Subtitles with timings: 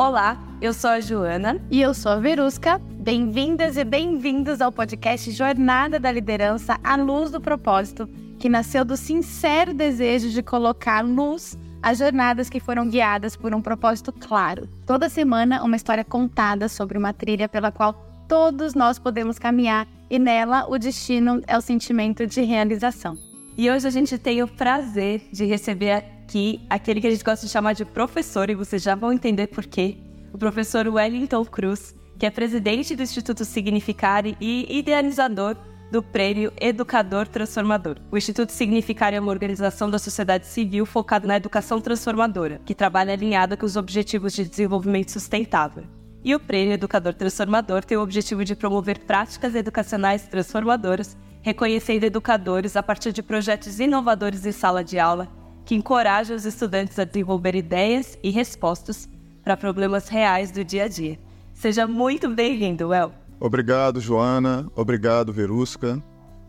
[0.00, 1.60] Olá, eu sou a Joana.
[1.70, 2.78] E eu sou a Verusca.
[2.78, 8.96] Bem-vindas e bem-vindos ao podcast Jornada da Liderança à Luz do Propósito, que nasceu do
[8.96, 14.66] sincero desejo de colocar luz às jornadas que foram guiadas por um propósito claro.
[14.86, 17.92] Toda semana, uma história contada sobre uma trilha pela qual
[18.26, 23.18] todos nós podemos caminhar e nela o destino é o sentimento de realização.
[23.54, 27.44] E hoje a gente tem o prazer de receber aqui aquele que a gente gosta
[27.44, 29.96] de chamar de professor, e vocês já vão entender por quê.
[30.32, 35.56] O professor Wellington Cruz, que é presidente do Instituto Significare e idealizador
[35.90, 37.96] do Prêmio Educador Transformador.
[38.12, 43.12] O Instituto Significare é uma organização da sociedade civil focada na educação transformadora, que trabalha
[43.12, 45.82] alinhada com os Objetivos de Desenvolvimento Sustentável.
[46.22, 52.76] E o Prêmio Educador Transformador tem o objetivo de promover práticas educacionais transformadoras, reconhecendo educadores
[52.76, 55.39] a partir de projetos inovadores em sala de aula
[55.70, 59.08] que encorajam os estudantes a desenvolver ideias e respostas
[59.40, 61.16] para problemas reais do dia a dia.
[61.54, 63.12] Seja muito bem-vindo, El.
[63.38, 64.66] Obrigado, Joana.
[64.74, 66.02] Obrigado, Verusca.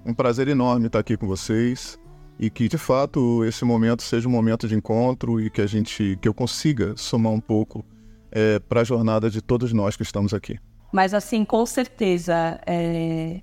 [0.03, 1.99] Um prazer enorme estar aqui com vocês
[2.39, 6.17] e que de fato esse momento seja um momento de encontro e que a gente,
[6.19, 7.85] que eu consiga somar um pouco
[8.31, 10.57] é, para a jornada de todos nós que estamos aqui.
[10.91, 13.41] Mas assim, com certeza, é...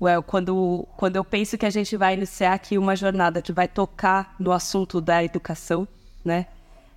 [0.00, 3.66] well, quando, quando eu penso que a gente vai iniciar aqui uma jornada que vai
[3.66, 5.86] tocar no assunto da educação,
[6.24, 6.46] né?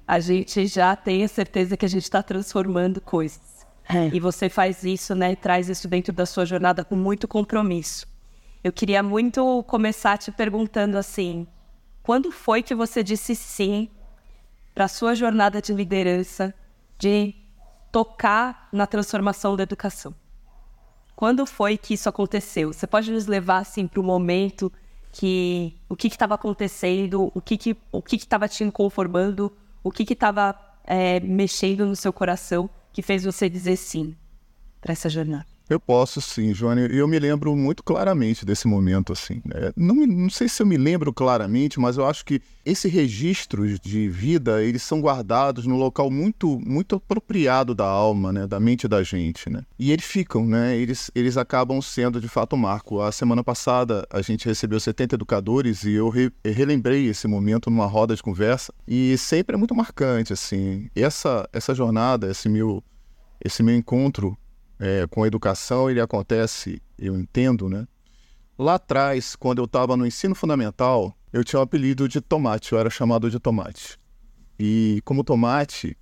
[0.07, 3.65] A gente já tem a certeza que a gente está transformando coisas.
[3.87, 4.09] É.
[4.13, 5.35] E você faz isso, né?
[5.35, 8.07] Traz isso dentro da sua jornada com muito compromisso.
[8.63, 11.47] Eu queria muito começar te perguntando assim:
[12.03, 13.89] quando foi que você disse sim
[14.73, 16.53] para a sua jornada de liderança,
[16.97, 17.33] de
[17.91, 20.13] tocar na transformação da educação?
[21.21, 22.73] Quando foi que isso aconteceu?
[22.73, 24.73] Você pode nos levar assim para o momento
[25.11, 30.01] que o que estava acontecendo, o que que o que estava te conformando, o que
[30.11, 34.15] estava é, mexendo no seu coração que fez você dizer sim
[34.81, 35.45] para essa jornada?
[35.71, 36.93] Eu posso sim, Joane.
[36.93, 39.41] Eu me lembro muito claramente desse momento, assim.
[39.45, 39.71] Né?
[39.73, 44.09] Não, não sei se eu me lembro claramente, mas eu acho que esses registros de
[44.09, 48.45] vida, eles são guardados num local muito, muito apropriado da alma, né?
[48.45, 49.63] Da mente da gente, né?
[49.79, 50.75] E eles ficam, né?
[50.75, 52.99] Eles, eles acabam sendo, de fato, marco.
[52.99, 57.85] A semana passada, a gente recebeu 70 educadores e eu re, relembrei esse momento numa
[57.85, 60.89] roda de conversa e sempre é muito marcante, assim.
[60.93, 62.83] Essa, essa jornada, esse meu,
[63.41, 64.37] esse meu encontro
[64.81, 67.87] é, com a educação, ele acontece, eu entendo, né?
[68.57, 72.73] Lá atrás, quando eu estava no ensino fundamental, eu tinha o um apelido de Tomate,
[72.73, 73.99] eu era chamado de Tomate.
[74.59, 75.95] E como Tomate,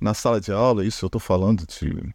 [0.00, 2.14] na sala de aula, isso eu estou falando de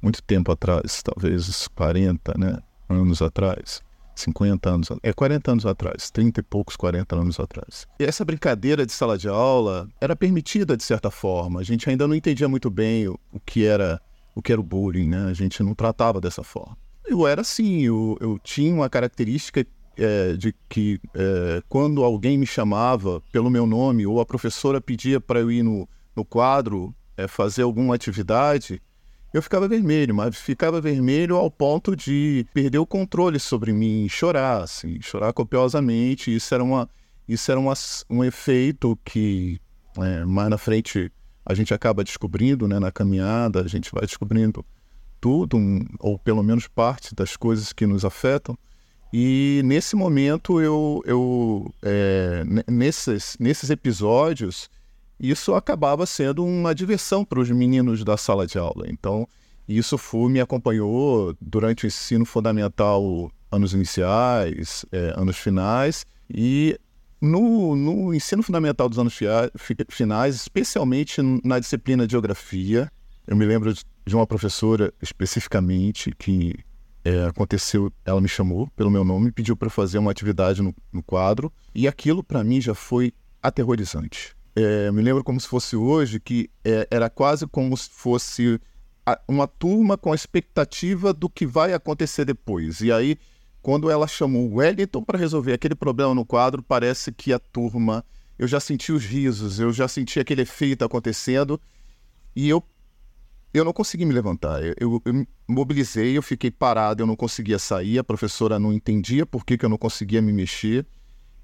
[0.00, 2.58] muito tempo atrás, talvez 40 né,
[2.88, 3.82] anos atrás,
[4.14, 7.88] 50 anos, é 40 anos atrás, 30 e poucos, 40 anos atrás.
[7.98, 12.06] E essa brincadeira de sala de aula era permitida de certa forma, a gente ainda
[12.06, 14.00] não entendia muito bem o, o que era
[14.36, 15.24] o que era o bullying, né?
[15.24, 16.76] A gente não tratava dessa forma.
[17.06, 19.66] Eu era assim, eu, eu tinha uma característica
[19.96, 25.18] é, de que é, quando alguém me chamava pelo meu nome ou a professora pedia
[25.18, 28.82] para eu ir no, no quadro é, fazer alguma atividade,
[29.32, 34.62] eu ficava vermelho, mas ficava vermelho ao ponto de perder o controle sobre mim, chorar,
[34.62, 36.34] assim, chorar copiosamente.
[36.34, 36.90] Isso era, uma,
[37.26, 37.72] isso era uma,
[38.10, 39.58] um efeito que
[39.98, 41.10] é, mais na frente
[41.46, 44.64] a gente acaba descobrindo né, na caminhada, a gente vai descobrindo
[45.20, 45.58] tudo,
[46.00, 48.58] ou pelo menos parte das coisas que nos afetam.
[49.12, 54.68] E nesse momento, eu, eu é, nesses, nesses episódios,
[55.18, 58.86] isso acabava sendo uma diversão para os meninos da sala de aula.
[58.88, 59.26] Então,
[59.68, 66.78] isso foi, me acompanhou durante o ensino fundamental, anos iniciais, é, anos finais, e
[67.26, 69.18] no, no ensino fundamental dos anos
[69.90, 72.90] finais, especialmente na disciplina de geografia,
[73.26, 76.54] eu me lembro de uma professora especificamente que
[77.04, 81.02] é, aconteceu, ela me chamou pelo meu nome, pediu para fazer uma atividade no, no
[81.02, 83.12] quadro, e aquilo para mim já foi
[83.42, 84.34] aterrorizante.
[84.54, 88.60] É, me lembro como se fosse hoje, que é, era quase como se fosse
[89.04, 92.80] a, uma turma com a expectativa do que vai acontecer depois.
[92.80, 93.18] E aí
[93.66, 98.04] quando ela chamou o Wellington para resolver aquele problema no quadro, parece que a turma.
[98.38, 101.60] Eu já senti os risos, eu já senti aquele efeito acontecendo
[102.36, 102.62] e eu
[103.52, 104.62] eu não consegui me levantar.
[104.62, 109.26] Eu, eu, eu mobilizei, eu fiquei parado, eu não conseguia sair, a professora não entendia
[109.26, 110.86] por que, que eu não conseguia me mexer.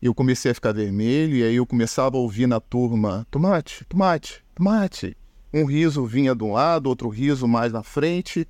[0.00, 4.44] Eu comecei a ficar vermelho e aí eu começava a ouvir na turma: tomate, tomate,
[4.54, 5.16] tomate.
[5.52, 8.46] Um riso vinha de um lado, outro riso mais na frente.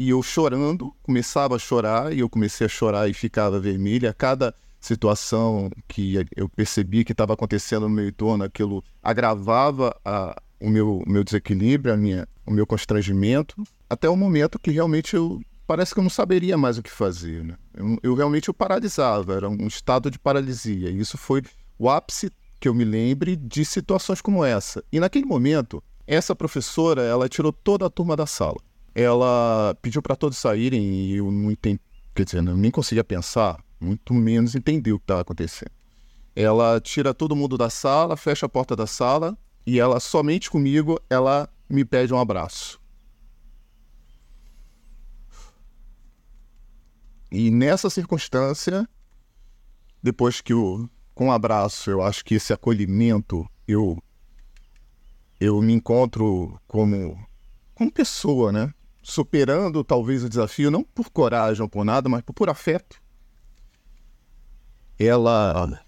[0.00, 4.14] E eu chorando, começava a chorar, e eu comecei a chorar e ficava vermelha.
[4.14, 10.70] Cada situação que eu percebi que estava acontecendo no meu entorno, aquilo agravava a, o
[10.70, 15.92] meu, meu desequilíbrio, a minha, o meu constrangimento, até o momento que realmente eu parece
[15.92, 17.44] que eu não saberia mais o que fazer.
[17.44, 17.54] Né?
[17.74, 20.88] Eu, eu realmente eu paralisava, era um estado de paralisia.
[20.88, 21.42] E isso foi
[21.78, 24.82] o ápice que eu me lembre de situações como essa.
[24.90, 28.56] E naquele momento, essa professora, ela tirou toda a turma da sala.
[28.94, 31.80] Ela pediu para todos saírem e eu não entendi,
[32.14, 35.70] quer dizer, eu nem conseguia pensar, muito menos entender o que estava acontecendo.
[36.34, 41.00] Ela tira todo mundo da sala, fecha a porta da sala e ela somente comigo,
[41.08, 42.80] ela me pede um abraço.
[47.30, 48.88] E nessa circunstância,
[50.02, 54.02] depois que o com um abraço, eu acho que esse acolhimento, eu
[55.38, 57.18] eu me encontro como
[57.74, 58.72] como pessoa, né?
[59.02, 63.00] Superando talvez o desafio não por coragem ou por nada, mas por, por afeto.
[64.98, 65.82] Ela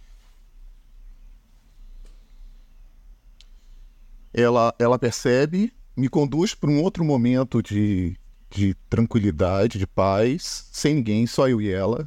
[4.32, 8.16] ela, ela percebe, me conduz para um outro momento de,
[8.50, 12.06] de tranquilidade, de paz, sem ninguém, só eu e ela,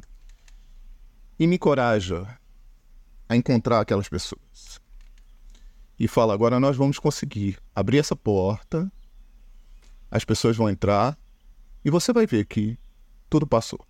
[1.38, 2.26] e me encoraja
[3.28, 4.80] a encontrar aquelas pessoas.
[5.98, 8.90] E fala: agora nós vamos conseguir abrir essa porta,
[10.10, 11.18] as pessoas vão entrar,
[11.84, 12.78] e você vai ver que
[13.28, 13.84] tudo passou.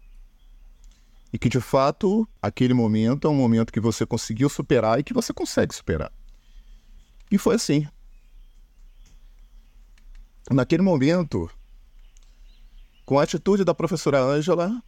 [1.32, 5.12] E que de fato aquele momento é um momento que você conseguiu superar e que
[5.12, 6.12] você consegue superar.
[7.30, 7.86] E foi assim.
[10.50, 11.50] Naquele momento,
[13.04, 14.82] com a atitude da professora Ângela,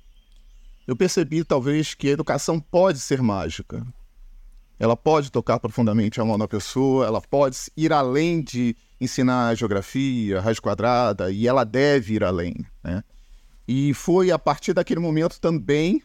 [0.87, 3.87] eu percebi talvez que a educação pode ser mágica.
[4.79, 10.41] Ela pode tocar profundamente a mão da pessoa, ela pode ir além de ensinar geografia,
[10.41, 12.55] raiz quadrada, e ela deve ir além.
[12.83, 13.03] Né?
[13.67, 16.03] E foi a partir daquele momento também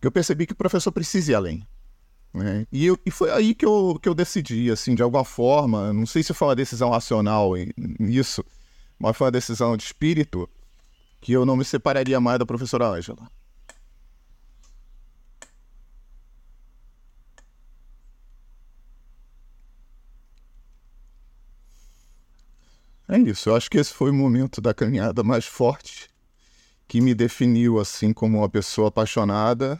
[0.00, 1.66] que eu percebi que o professor precisa ir além.
[2.32, 2.66] Né?
[2.72, 6.06] E, eu, e foi aí que eu, que eu decidi, assim, de alguma forma, não
[6.06, 8.44] sei se foi uma decisão racional nisso,
[8.98, 10.48] mas foi uma decisão de espírito,
[11.20, 13.28] que eu não me separaria mais da professora Ângela.
[23.12, 26.08] É isso, eu acho que esse foi o momento da caminhada mais forte
[26.88, 29.78] que me definiu assim como uma pessoa apaixonada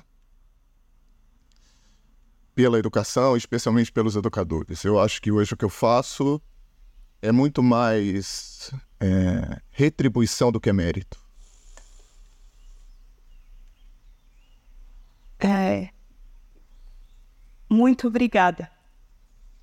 [2.55, 4.85] pela educação, especialmente pelos educadores.
[4.85, 6.43] Eu acho que hoje o que eu faço
[7.23, 8.71] é muito mais
[9.01, 11.19] é, retribuição do que mérito.
[15.39, 15.89] É...
[17.67, 18.71] Muito obrigada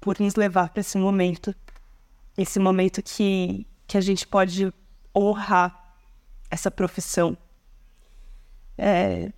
[0.02, 1.54] por nos levar para esse momento,
[2.38, 4.74] esse momento que, que a gente pode
[5.16, 5.96] honrar
[6.50, 7.38] essa profissão.
[8.78, 9.32] É...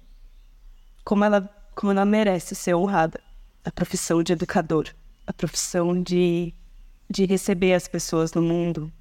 [1.04, 1.42] Como ela,
[1.76, 3.20] como ela merece ser honrada
[3.66, 4.88] a profissão de educador,
[5.26, 6.54] a profissão de,
[7.10, 8.92] de receber as pessoas no mundo,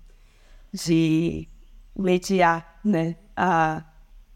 [0.73, 1.49] de
[1.97, 3.85] mediar né, a,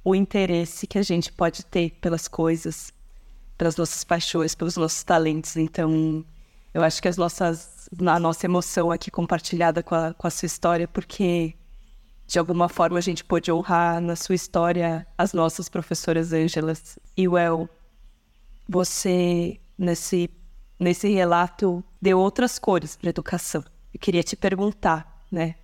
[0.05, 2.93] o interesse que a gente pode ter pelas coisas,
[3.57, 5.57] pelas nossas paixões, pelos nossos talentos.
[5.57, 6.25] Então,
[6.75, 10.47] eu acho que as nossas, a nossa emoção aqui compartilhada com a, com a sua
[10.47, 11.55] história, porque
[12.27, 16.99] de alguma forma a gente pôde honrar na sua história as nossas professoras Ângelas.
[17.17, 17.69] E, Well,
[18.69, 20.29] você nesse,
[20.79, 23.63] nesse relato deu outras cores para educação.
[23.93, 25.55] Eu queria te perguntar, né?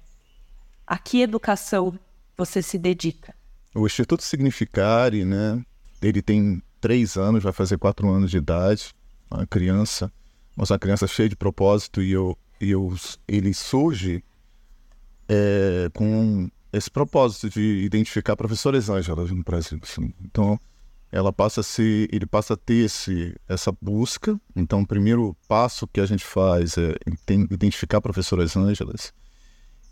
[0.87, 1.99] A que educação
[2.37, 3.35] você se dedica?
[3.75, 5.61] O Instituto Significare, né?
[6.01, 8.95] Ele tem três anos, vai fazer quatro anos de idade,
[9.31, 10.13] uma criança,
[10.61, 12.95] mas uma criança cheia de propósito e eu, e eu
[13.27, 14.23] ele surge
[15.27, 19.81] é, com esse propósito de identificar professores Ângelas no Brasil.
[19.83, 20.13] Assim.
[20.23, 20.61] Então,
[21.11, 24.39] ela passa a ele passa a ter esse, essa busca.
[24.55, 26.95] Então, o primeiro passo que a gente faz é
[27.51, 29.15] identificar professoras Ângelas.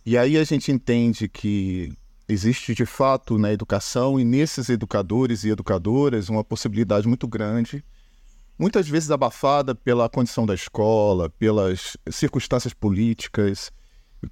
[0.05, 1.97] E aí a gente entende que
[2.29, 7.83] existe de fato na educação e nesses educadores e educadoras uma possibilidade muito grande,
[8.59, 13.71] muitas vezes abafada pela condição da escola, pelas circunstâncias políticas,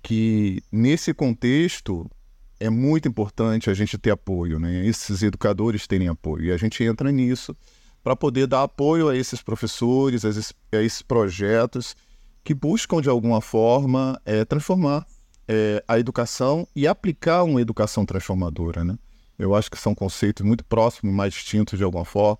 [0.02, 2.10] que nesse contexto
[2.58, 4.84] é muito importante a gente ter apoio, né?
[4.86, 6.46] Esses educadores terem apoio.
[6.46, 7.54] E a gente entra nisso
[8.02, 11.94] para poder dar apoio a esses professores, a esses, a esses projetos
[12.42, 15.06] que buscam, de alguma forma, é, transformar
[15.48, 18.96] é, a educação e aplicar uma educação transformadora, né?
[19.38, 22.38] Eu acho que são conceitos muito próximos, mais distintos de alguma forma,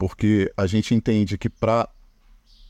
[0.00, 1.86] porque a gente entende que para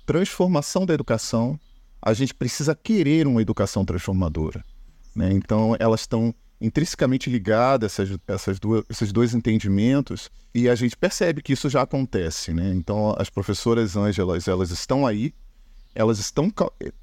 [0.04, 1.58] transformação da educação,
[2.02, 4.64] a gente precisa querer uma educação transformadora.
[5.14, 5.30] Né?
[5.32, 11.40] Então, elas estão intrinsecamente ligadas essas, essas duas, esses dois entendimentos e a gente percebe
[11.40, 12.74] que isso já acontece, né?
[12.74, 15.32] Então as professoras Ângelas elas estão aí,
[15.94, 16.52] elas estão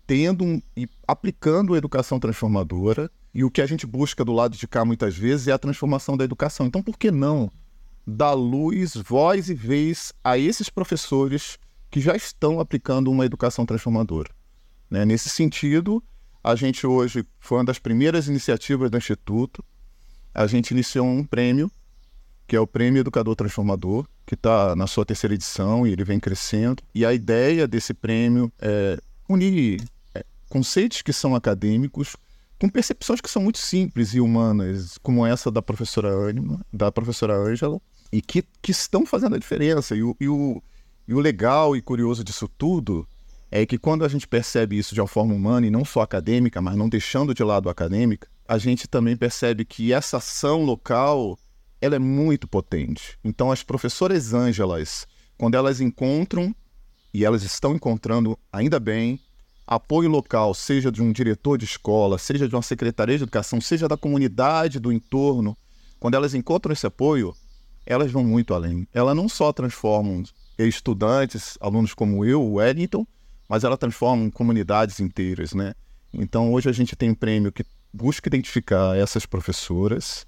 [0.05, 4.55] tendo um, e aplicando a educação transformadora, e o que a gente busca do lado
[4.55, 6.67] de cá muitas vezes é a transformação da educação.
[6.67, 7.51] Então, por que não
[8.07, 11.59] dar luz, voz e vez a esses professores
[11.91, 14.29] que já estão aplicando uma educação transformadora?
[14.89, 15.03] Né?
[15.03, 16.01] Nesse sentido,
[16.41, 19.63] a gente hoje foi uma das primeiras iniciativas do Instituto.
[20.33, 21.69] A gente iniciou um prêmio,
[22.47, 26.19] que é o Prêmio Educador Transformador, que está na sua terceira edição e ele vem
[26.19, 26.81] crescendo.
[26.95, 28.97] E a ideia desse prêmio é
[29.27, 29.83] unir
[30.15, 32.15] é, conceitos que são acadêmicos
[32.59, 37.35] com percepções que são muito simples e humanas, como essa da professora Anima, da professora
[37.35, 37.79] Ângela,
[38.11, 39.95] e que, que estão fazendo a diferença.
[39.95, 40.61] E o, e, o,
[41.07, 43.07] e o legal e curioso disso tudo
[43.49, 46.61] é que quando a gente percebe isso de uma forma humana e não só acadêmica,
[46.61, 51.37] mas não deixando de lado a acadêmica, a gente também percebe que essa ação local
[51.81, 53.17] ela é muito potente.
[53.23, 56.55] Então as professoras Ângelas, quando elas encontram
[57.13, 59.19] e elas estão encontrando ainda bem
[59.65, 63.87] apoio local, seja de um diretor de escola, seja de uma secretaria de educação, seja
[63.87, 65.57] da comunidade do entorno,
[65.99, 67.35] quando elas encontram esse apoio,
[67.87, 68.87] elas vão muito além.
[68.93, 70.23] Elas não só transformam
[70.59, 73.07] estudantes, alunos como eu, o Wellington,
[73.47, 75.73] mas ela transforma comunidades inteiras, né?
[76.13, 80.27] Então hoje a gente tem um prêmio que busca identificar essas professoras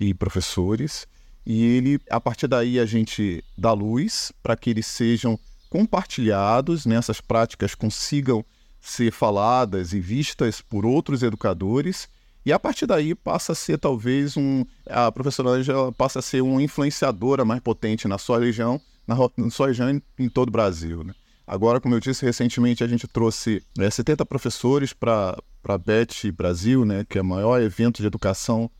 [0.00, 1.06] e professores
[1.46, 6.96] e ele a partir daí a gente dá luz para que eles sejam compartilhados né?
[7.20, 8.44] práticas consigam
[8.80, 12.08] ser faladas e vistas por outros educadores.
[12.44, 14.64] E a partir daí passa a ser talvez um.
[14.86, 19.50] A professora Angela passa a ser uma influenciadora mais potente na sua região, na, na
[19.50, 21.02] sua região em, em todo o Brasil.
[21.02, 21.14] Né?
[21.46, 26.84] Agora, como eu disse, recentemente a gente trouxe é, 70 professores para a BET Brasil,
[26.84, 28.70] né, que é o maior evento de educação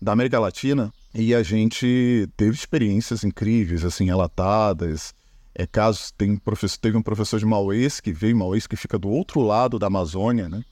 [0.00, 5.14] da América Latina, e a gente teve experiências incríveis, assim, relatadas,
[5.54, 9.08] é, casos, tem professor, teve um professor de Maués que veio, Maués que fica do
[9.08, 10.62] outro lado da Amazônia, né?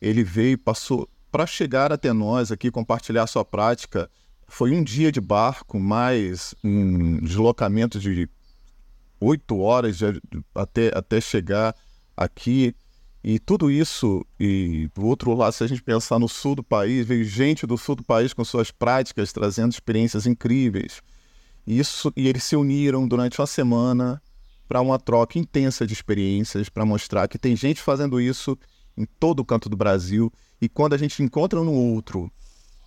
[0.00, 4.08] Ele veio, passou para chegar até nós aqui compartilhar sua prática.
[4.46, 8.28] Foi um dia de barco, mais um deslocamento de
[9.18, 10.04] oito horas de,
[10.54, 11.74] até, até chegar
[12.16, 12.72] aqui.
[13.24, 17.04] E tudo isso, e do outro lado, se a gente pensar no sul do país,
[17.04, 21.02] veio gente do sul do país com suas práticas, trazendo experiências incríveis.
[21.66, 24.22] Isso, e eles se uniram durante uma semana
[24.68, 28.56] para uma troca intensa de experiências, para mostrar que tem gente fazendo isso
[28.96, 30.32] em todo o canto do Brasil.
[30.60, 32.30] E quando a gente encontra no outro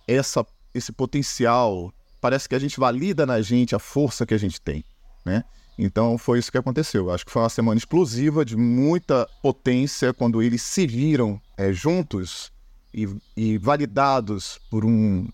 [0.06, 0.44] essa,
[0.74, 4.84] esse potencial, parece que a gente valida na gente a força que a gente tem,
[5.24, 5.44] né?
[5.78, 7.10] Então foi isso que aconteceu.
[7.10, 12.50] Acho que foi uma semana explosiva, de muita potência, quando eles se viram é, juntos
[12.92, 15.28] e, e, validados por um,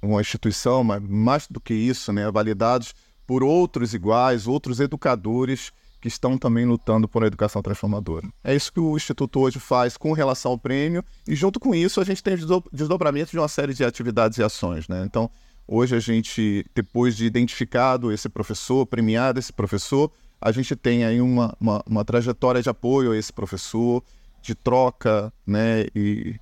[0.00, 2.94] uma instituição, mas mais do que isso, né, validados
[3.26, 8.28] por outros iguais, outros educadores que estão também lutando por uma educação transformadora.
[8.42, 12.00] É isso que o Instituto hoje faz com relação ao prêmio, e junto com isso
[12.00, 12.36] a gente tem
[12.72, 14.86] desdobramento de uma série de atividades e ações.
[14.88, 15.02] Né?
[15.04, 15.30] Então,
[15.66, 21.20] hoje a gente, depois de identificado esse professor, premiado esse professor, a gente tem aí
[21.20, 24.02] uma, uma, uma trajetória de apoio a esse professor,
[24.40, 25.86] de troca, né?
[25.94, 26.36] E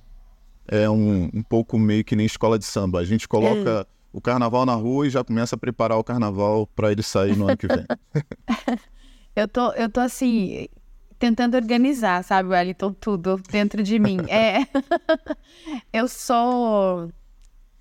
[0.67, 2.99] é um, um pouco meio que nem escola de samba.
[2.99, 3.85] A gente coloca é.
[4.13, 7.47] o carnaval na rua e já começa a preparar o carnaval para ele sair no
[7.47, 7.85] ano que vem.
[9.41, 10.67] eu, tô, eu tô assim,
[11.19, 14.17] tentando organizar, sabe, Wellington, tudo dentro de mim.
[14.29, 14.65] É,
[15.93, 17.11] eu sou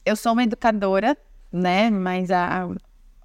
[0.05, 1.17] eu sou uma educadora,
[1.53, 1.91] né?
[1.91, 2.69] Mas a,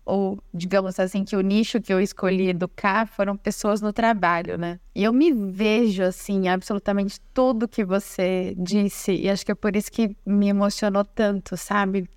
[0.06, 4.80] ou digamos assim, que o nicho que eu escolhi educar foram pessoas no trabalho, né?
[4.96, 9.76] E eu me vejo, assim, absolutamente tudo que você disse, e acho que é por
[9.76, 12.10] isso que me emocionou tanto, sabe?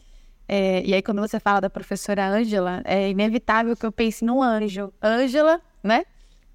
[0.49, 4.43] É, e aí, quando você fala da professora Ângela, é inevitável que eu pense num
[4.43, 4.93] anjo.
[5.03, 6.05] Ângela, né?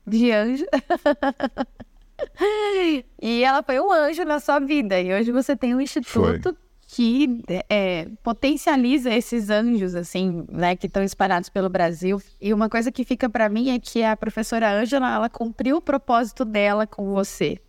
[0.05, 0.65] De anjo.
[3.21, 4.99] e ela foi um anjo na sua vida.
[4.99, 10.87] E hoje você tem um instituto foi que é, potencializa esses anjos, assim, né, que
[10.87, 12.19] estão espalhados pelo Brasil.
[12.41, 15.81] E uma coisa que fica para mim é que a professora Ângela, ela cumpriu o
[15.81, 17.59] propósito dela com você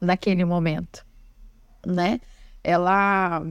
[0.00, 1.06] naquele momento,
[1.86, 2.20] né?
[2.64, 3.42] Ela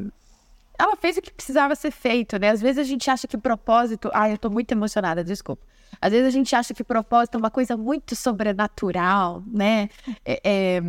[0.77, 2.49] ela fez o que precisava ser feito, né?
[2.49, 5.65] Às vezes a gente acha que propósito, ai, eu tô muito emocionada, desculpa.
[6.01, 9.89] Às vezes a gente acha que propósito é uma coisa muito sobrenatural, né?
[10.25, 10.81] É, é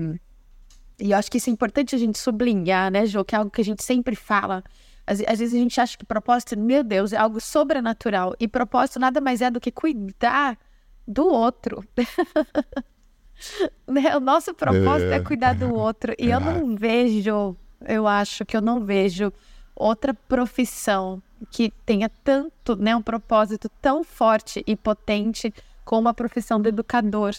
[1.00, 3.24] e eu acho que isso é importante a gente sublinhar, né, Jô?
[3.24, 4.64] Que é algo que a gente sempre fala.
[5.06, 8.34] Às, às, vezes a gente acha que propósito, meu Deus, é algo sobrenatural.
[8.40, 10.58] E propósito nada mais é do que cuidar
[11.06, 11.84] do outro.
[13.86, 14.16] né?
[14.16, 15.16] O nosso propósito é.
[15.16, 16.14] é cuidar do outro.
[16.18, 19.32] E eu não vejo, eu acho que eu não vejo
[19.76, 25.52] outra profissão que tenha tanto, né, um propósito tão forte e potente
[25.84, 27.34] como a profissão do educador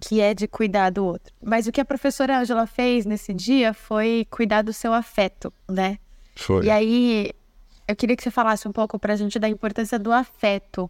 [0.00, 1.34] que é de cuidar do outro.
[1.42, 5.98] Mas o que a professora Angela fez nesse dia foi cuidar do seu afeto, né?
[6.36, 6.66] Foi.
[6.66, 7.32] E aí,
[7.86, 10.88] eu queria que você falasse um pouco para a gente da importância do afeto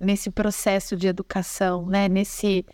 [0.00, 2.08] nesse processo de educação, né?
[2.08, 2.64] Nesse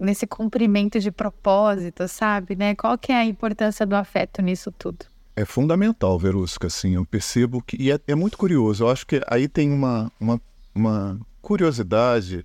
[0.00, 2.54] nesse cumprimento de propósito, sabe?
[2.54, 2.74] Né?
[2.76, 5.06] Qual que é a importância do afeto nisso tudo?
[5.38, 7.76] É fundamental, Verusca, assim, eu percebo que...
[7.80, 10.40] E é, é muito curioso, eu acho que aí tem uma, uma,
[10.74, 12.44] uma curiosidade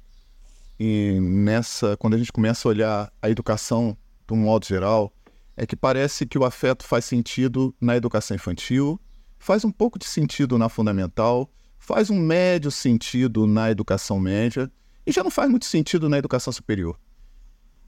[0.80, 1.98] e nessa...
[1.98, 3.98] Quando a gente começa a olhar a educação
[4.28, 5.12] de um modo geral,
[5.58, 9.02] é que parece que o afeto faz sentido na educação infantil,
[9.40, 14.72] faz um pouco de sentido na fundamental, faz um médio sentido na educação média
[15.04, 16.96] e já não faz muito sentido na educação superior.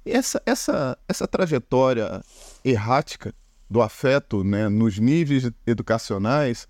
[0.04, 2.24] E essa, essa, essa trajetória
[2.64, 3.36] errática
[3.70, 6.68] do afeto né, nos níveis educacionais,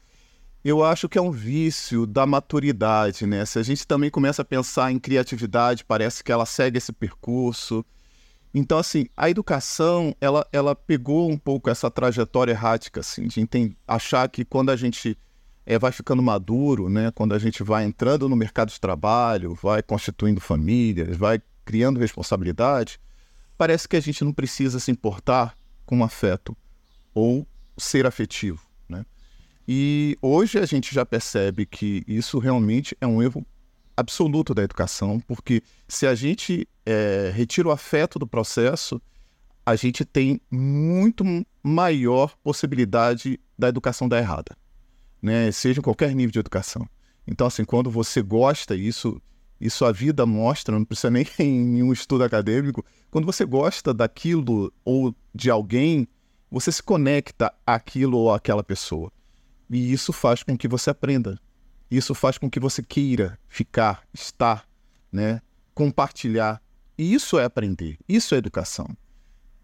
[0.64, 3.28] eu acho que é um vício da maturidade.
[3.28, 3.46] Né?
[3.46, 7.86] Se a gente também começa a pensar em criatividade, parece que ela segue esse percurso.
[8.54, 13.76] Então, assim, a educação, ela, ela pegou um pouco essa trajetória errática, assim, de entender,
[13.88, 15.18] achar que quando a gente
[15.66, 19.84] é, vai ficando maduro, né, quando a gente vai entrando no mercado de trabalho, vai
[19.84, 23.00] constituindo famílias, vai criando responsabilidade,
[23.58, 26.56] parece que a gente não precisa se importar com afeto
[27.16, 29.04] ou ser afetivo, né?
[29.68, 33.44] E hoje a gente já percebe que isso realmente é um erro
[33.98, 39.02] absoluto da educação, porque se a gente é, retira o afeto do processo,
[39.66, 41.24] a gente tem muito
[41.64, 44.56] maior possibilidade da educação dar errada,
[45.22, 45.52] né?
[45.52, 46.88] Seja em qualquer nível de educação.
[47.26, 49.20] Então, assim, quando você gosta, isso,
[49.60, 54.72] isso a vida mostra, não precisa nem em nenhum estudo acadêmico, quando você gosta daquilo
[54.84, 56.08] ou de alguém,
[56.50, 59.12] você se conecta àquilo ou àquela pessoa.
[59.70, 61.40] E isso faz com que você aprenda.
[61.90, 64.68] Isso faz com que você queira ficar, estar,
[65.12, 65.42] né?
[65.74, 66.62] compartilhar.
[66.98, 68.88] E isso é aprender, isso é educação.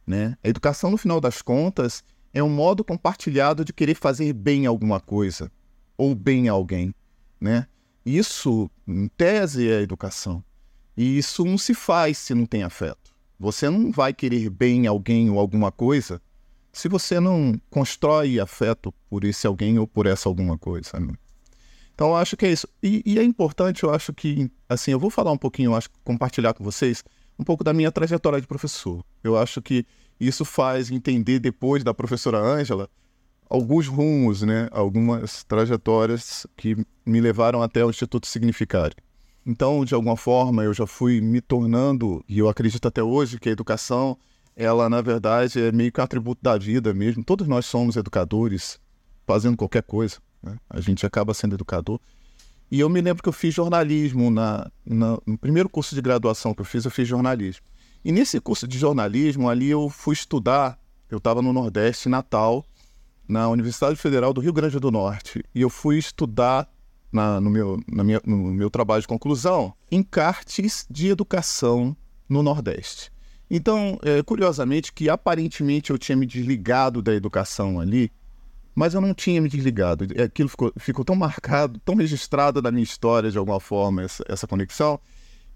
[0.05, 0.37] Né?
[0.43, 4.99] A educação, no final das contas, é um modo compartilhado de querer fazer bem alguma
[4.99, 5.51] coisa
[5.97, 6.93] ou bem alguém.
[7.39, 7.65] Né?
[8.05, 10.43] Isso, em tese, é educação.
[10.97, 13.11] E isso não se faz se não tem afeto.
[13.39, 16.21] Você não vai querer bem alguém ou alguma coisa
[16.71, 20.99] se você não constrói afeto por esse alguém ou por essa alguma coisa.
[20.99, 21.13] Né?
[21.93, 22.67] Então, eu acho que é isso.
[22.81, 25.89] E, e, é importante, eu acho que, assim, eu vou falar um pouquinho, eu acho,
[26.03, 27.03] compartilhar com vocês
[27.37, 29.03] um pouco da minha trajetória de professor.
[29.23, 29.85] Eu acho que
[30.19, 32.89] isso faz entender, depois da professora Ângela,
[33.49, 34.67] alguns rumos, né?
[34.71, 38.95] Algumas trajetórias que me levaram até o Instituto Significare.
[39.45, 43.49] Então, de alguma forma, eu já fui me tornando, e eu acredito até hoje que
[43.49, 44.17] a educação
[44.55, 47.23] ela na verdade é meio que um atributo da vida mesmo.
[47.23, 48.79] Todos nós somos educadores,
[49.25, 50.17] fazendo qualquer coisa.
[50.41, 50.57] Né?
[50.69, 51.99] A gente acaba sendo educador.
[52.69, 56.53] E eu me lembro que eu fiz jornalismo na, na, no primeiro curso de graduação
[56.53, 57.65] que eu fiz, eu fiz jornalismo.
[58.03, 60.79] E nesse curso de jornalismo ali eu fui estudar.
[61.09, 62.65] Eu estava no Nordeste, Natal,
[63.27, 65.43] na Universidade Federal do Rio Grande do Norte.
[65.53, 66.69] E eu fui estudar
[67.11, 71.95] na, no, meu, na minha, no meu trabalho de conclusão encartes de educação
[72.29, 73.10] no Nordeste.
[73.53, 78.09] Então, é, curiosamente, que aparentemente eu tinha me desligado da educação ali,
[78.73, 80.07] mas eu não tinha me desligado.
[80.23, 84.47] Aquilo ficou, ficou tão marcado, tão registrado na minha história, de alguma forma, essa, essa
[84.47, 84.97] conexão,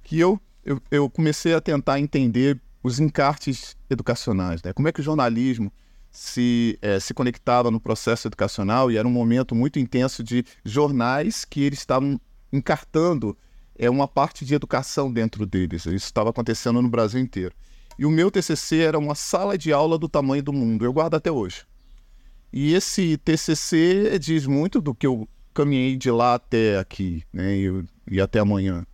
[0.04, 4.62] que eu, eu, eu, comecei a tentar entender os encartes educacionais.
[4.62, 4.74] Né?
[4.74, 5.72] Como é que o jornalismo
[6.12, 11.46] se, é, se conectava no processo educacional e era um momento muito intenso de jornais
[11.46, 12.20] que eles estavam
[12.52, 13.38] encartando
[13.80, 15.86] é, uma parte de educação dentro deles.
[15.86, 17.56] Isso estava acontecendo no Brasil inteiro.
[17.98, 20.84] E o meu TCC era uma sala de aula do tamanho do mundo.
[20.84, 21.64] Eu guardo até hoje.
[22.52, 27.56] E esse TCC diz muito do que eu caminhei de lá até aqui, né?
[27.56, 28.86] E, e até amanhã.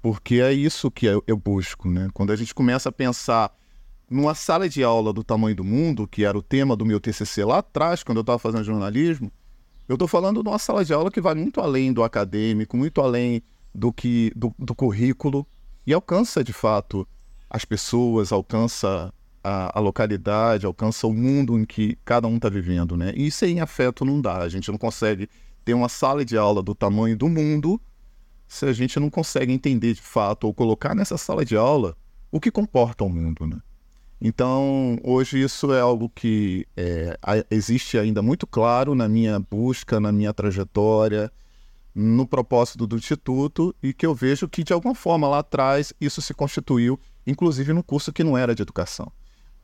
[0.00, 2.08] Porque é isso que eu, eu busco, né?
[2.12, 3.54] Quando a gente começa a pensar
[4.08, 7.44] numa sala de aula do tamanho do mundo, que era o tema do meu TCC
[7.44, 9.30] lá atrás, quando eu estava fazendo jornalismo,
[9.88, 13.00] eu estou falando de uma sala de aula que vai muito além do acadêmico, muito
[13.00, 13.42] além
[13.74, 15.46] do que do, do currículo
[15.86, 17.06] e alcança de fato
[17.56, 22.96] as pessoas, alcança a, a, localidade, alcança o mundo em que cada um está vivendo,
[22.96, 23.12] né?
[23.16, 24.38] E sem afeto não dá.
[24.38, 25.28] A gente não consegue
[25.64, 27.80] ter uma sala de aula do tamanho do mundo
[28.46, 31.96] se a gente não consegue entender de fato ou colocar nessa sala de aula
[32.30, 33.58] o que comporta o mundo, né?
[34.20, 37.18] Então, hoje isso é algo que é,
[37.50, 41.30] existe ainda muito claro na minha busca, na minha trajetória,
[41.94, 46.20] no propósito do Instituto e que eu vejo que, de alguma forma, lá atrás, isso
[46.20, 49.10] se constituiu inclusive no curso que não era de educação.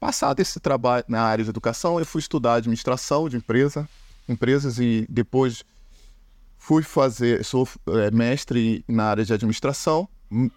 [0.00, 3.88] Passado esse trabalho na área de educação, eu fui estudar administração de empresa,
[4.28, 5.64] empresas e depois
[6.58, 10.08] fui fazer, sou é, mestre na área de administração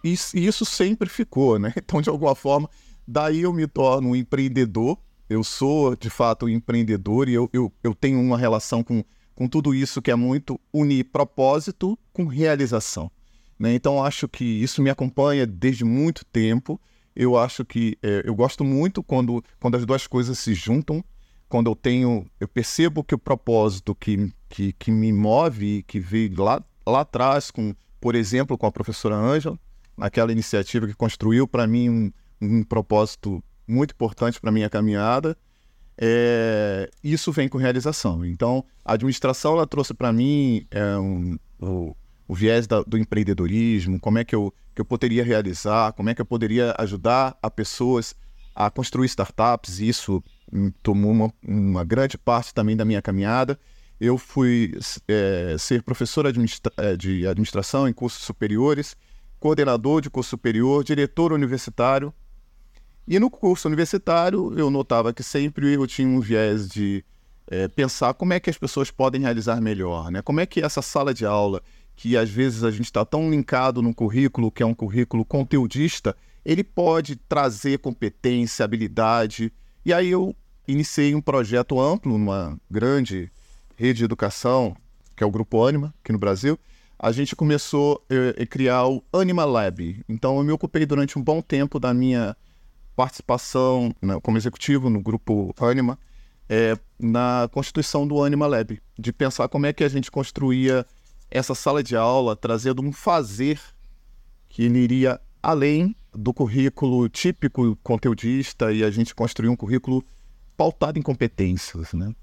[0.02, 1.72] e, e isso sempre ficou, né?
[1.76, 2.68] Então, de alguma forma,
[3.06, 4.98] daí eu me torno um empreendedor.
[5.28, 9.48] Eu sou, de fato, um empreendedor e eu, eu, eu tenho uma relação com, com
[9.48, 13.10] tudo isso que é muito unir propósito com realização.
[13.58, 13.74] Né?
[13.74, 16.80] Então, acho que isso me acompanha desde muito tempo.
[17.16, 21.02] Eu acho que é, eu gosto muito quando, quando as duas coisas se juntam,
[21.48, 26.42] quando eu tenho, eu percebo que o propósito que, que, que me move, que veio
[26.42, 29.58] lá, lá atrás, com, por exemplo, com a professora Ângela,
[29.96, 35.36] naquela iniciativa que construiu para mim um, um propósito muito importante para minha caminhada,
[35.98, 38.24] é, isso vem com realização.
[38.24, 41.38] Então, a administração ela trouxe para mim é, um,
[42.26, 46.14] o, viés da, do empreendedorismo, como é que eu, que eu poderia realizar, como é
[46.14, 48.14] que eu poderia ajudar a pessoas
[48.54, 49.80] a construir startups.
[49.80, 50.22] Isso
[50.82, 53.58] tomou uma, uma grande parte também da minha caminhada.
[54.00, 58.96] Eu fui é, ser professor administra é, de administração em cursos superiores,
[59.38, 62.12] coordenador de curso superior, diretor universitário
[63.08, 67.04] e no curso universitário, eu notava que sempre eu tinha um viés de
[67.46, 70.20] é, pensar como é que as pessoas podem realizar melhor, né?
[70.22, 71.62] Como é que essa sala de aula,
[71.96, 76.14] que às vezes a gente está tão linkado no currículo, que é um currículo conteudista,
[76.44, 79.52] ele pode trazer competência, habilidade.
[79.84, 80.36] E aí eu
[80.68, 83.32] iniciei um projeto amplo, numa grande
[83.76, 84.76] rede de educação,
[85.16, 86.58] que é o Grupo Anima, aqui no Brasil.
[86.98, 88.04] A gente começou
[88.40, 90.04] a criar o Anima Lab.
[90.08, 92.36] Então eu me ocupei durante um bom tempo da minha
[92.94, 95.98] participação né, como executivo no grupo Anima
[96.48, 100.86] é, na constituição do Anima Lab, de pensar como é que a gente construía
[101.36, 103.60] essa sala de aula, trazendo um fazer
[104.48, 110.04] que ele iria além do currículo típico conteudista e a gente construir um currículo
[110.56, 112.14] pautado em competências, né?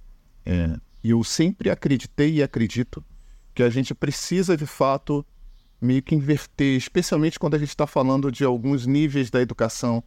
[0.45, 3.03] É, eu sempre acreditei e acredito
[3.53, 5.25] que a gente precisa de fato
[5.79, 10.03] meio que inverter, especialmente quando a gente está falando de alguns níveis da educação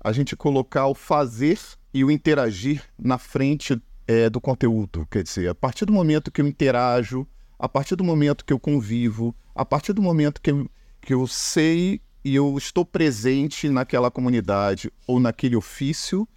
[0.00, 1.58] a gente colocar o fazer
[1.92, 5.06] e o interagir na frente é, do conteúdo.
[5.10, 7.26] Quer dizer, a partir do momento que eu interajo,
[7.58, 11.26] a partir do momento que eu convivo, a partir do momento que eu, que eu
[11.26, 16.28] sei e eu estou presente naquela comunidade ou naquele ofício,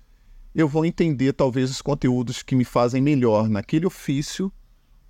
[0.53, 4.51] eu vou entender talvez os conteúdos que me fazem melhor naquele ofício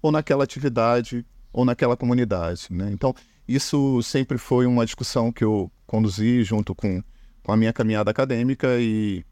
[0.02, 2.68] ou naquela atividade ou naquela comunidade.
[2.70, 2.90] Né?
[2.92, 3.16] Então,
[3.48, 7.04] isso sempre foi uma discussão que eu conduzi junto com
[7.44, 9.26] com a minha caminhada acadêmica e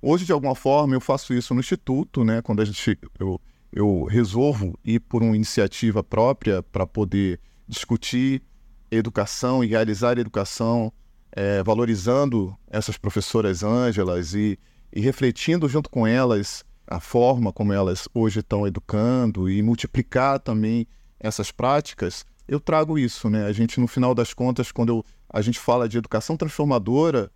[0.00, 2.40] hoje de alguma forma eu faço isso no instituto, né?
[2.42, 3.40] Quando a gente eu,
[3.72, 8.42] eu resolvo ir por uma iniciativa própria para poder discutir
[8.90, 10.92] educação e realizar educação,
[11.32, 14.58] é, valorizando essas professoras Ângelas e,
[14.92, 20.86] e refletindo junto com elas a forma como elas hoje estão educando e multiplicar também
[21.20, 23.44] essas práticas, eu trago isso, né?
[23.44, 27.30] A gente, no final das contas, quando eu, a gente fala de educação transformadora,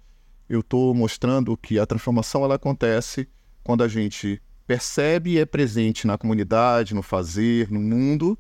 [0.49, 3.29] eu estou mostrando que a transformação ela acontece
[3.63, 4.41] quando a gente
[4.73, 8.39] percebe e é presente na comunidade, no fazer, no mundo,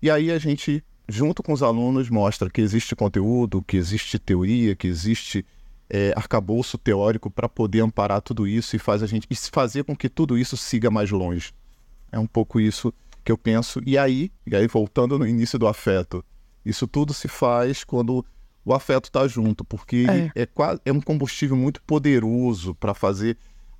[0.00, 4.74] e aí a gente, junto com os alunos, mostra que existe conteúdo, que existe teoria,
[4.74, 5.44] que existe
[5.90, 9.94] é, arcabouço teórico para poder amparar tudo isso e faz a gente e fazer com
[9.94, 11.52] que tudo isso siga mais longe.
[12.10, 12.90] É um pouco isso
[13.22, 13.82] que eu penso.
[13.84, 16.24] E aí, e aí voltando no início do afeto,
[16.64, 18.24] isso tudo se faz quando
[18.64, 20.44] o afeto está junto, porque é.
[20.44, 20.48] é,
[20.86, 23.36] é um combustível muito poderoso para fazer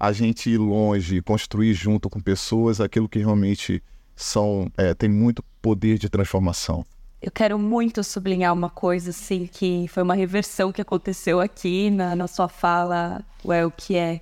[0.07, 3.83] a gente ir longe, construir junto com pessoas aquilo que realmente
[4.17, 6.85] são é, tem muito poder de transformação.
[7.21, 12.15] Eu quero muito sublinhar uma coisa, assim, que foi uma reversão que aconteceu aqui na,
[12.15, 14.21] na sua fala, Well, que é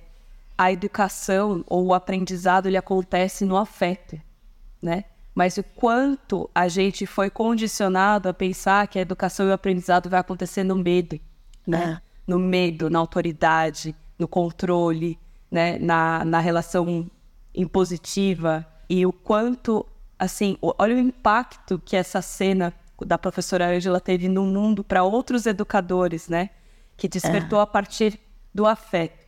[0.57, 4.19] a educação ou o aprendizado ele acontece no afeto,
[4.81, 5.03] né?
[5.35, 10.09] mas o quanto a gente foi condicionado a pensar que a educação e o aprendizado
[10.09, 11.19] vai acontecer no medo,
[11.65, 11.99] né?
[11.99, 12.13] É.
[12.25, 15.19] No medo, na autoridade, no controle,
[15.53, 15.77] né?
[15.77, 17.09] Na, na relação
[17.53, 19.85] impositiva e o quanto,
[20.17, 22.73] assim, olha o impacto que essa cena
[23.05, 26.49] da professora Angela teve no mundo para outros educadores, né?
[26.97, 27.61] Que despertou é.
[27.61, 28.19] a partir
[28.51, 29.23] do afeto.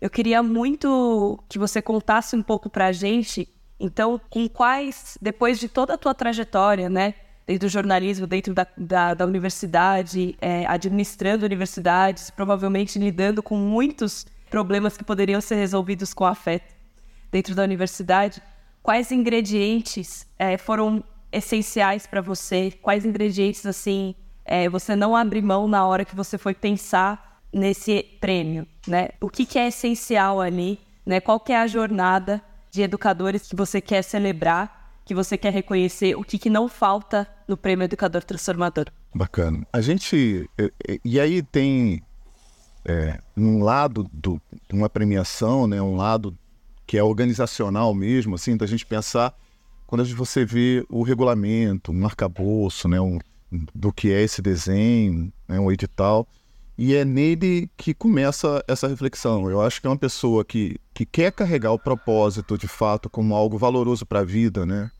[0.00, 3.46] Eu queria muito que você contasse um pouco para a gente
[3.78, 8.64] então, com quais, depois de toda a tua trajetória, né, dentro do jornalismo, dentro da,
[8.78, 16.12] da, da universidade, é, administrando universidades, provavelmente lidando com muitos problemas que poderiam ser resolvidos
[16.12, 16.74] com afeto
[17.30, 18.42] dentro da universidade,
[18.82, 22.70] quais ingredientes é, foram essenciais para você?
[22.82, 28.02] Quais ingredientes, assim, é, você não abre mão na hora que você foi pensar nesse
[28.20, 29.08] prêmio, né?
[29.22, 31.18] O que, que é essencial ali, né?
[31.18, 36.14] Qual que é a jornada de educadores que você quer celebrar, que você quer reconhecer,
[36.14, 38.84] o que, que não falta no Prêmio Educador Transformador?
[39.14, 39.66] Bacana.
[39.72, 40.46] A gente.
[41.02, 42.02] E aí tem
[42.84, 46.36] é, um lado do, de uma premiação, né, um lado
[46.86, 49.34] que é organizacional mesmo, assim, da gente pensar
[49.86, 53.18] quando você vê o regulamento, um arcabouço, né, um,
[53.74, 56.26] do que é esse desenho, né, um edital,
[56.76, 59.50] e é nele que começa essa reflexão.
[59.50, 63.34] Eu acho que é uma pessoa que, que quer carregar o propósito de fato como
[63.34, 64.90] algo valoroso para a vida, né?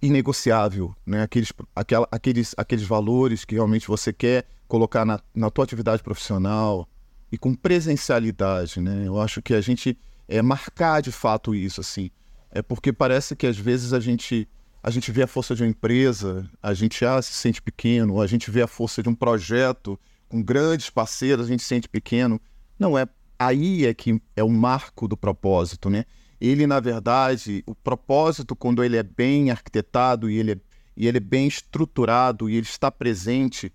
[0.00, 1.22] inegociável, né?
[1.22, 6.88] aqueles, aquela, aqueles, aqueles valores que realmente você quer colocar na, na tua atividade profissional
[7.30, 8.80] e com presencialidade.
[8.80, 9.04] Né?
[9.06, 9.98] Eu acho que a gente
[10.28, 11.80] é marcar de fato isso.
[11.80, 12.10] assim
[12.50, 14.48] É porque parece que às vezes a gente
[14.82, 18.26] a gente vê a força de uma empresa, a gente ah, se sente pequeno, a
[18.28, 19.98] gente vê a força de um projeto
[20.28, 22.40] com grandes parceiros, a gente se sente pequeno.
[22.78, 26.04] Não é aí é que é o marco do propósito, né?
[26.40, 30.58] Ele na verdade, o propósito quando ele é bem arquitetado e ele é,
[30.96, 33.72] e ele é bem estruturado e ele está presente,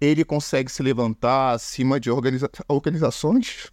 [0.00, 3.70] ele consegue se levantar acima de organiza organizações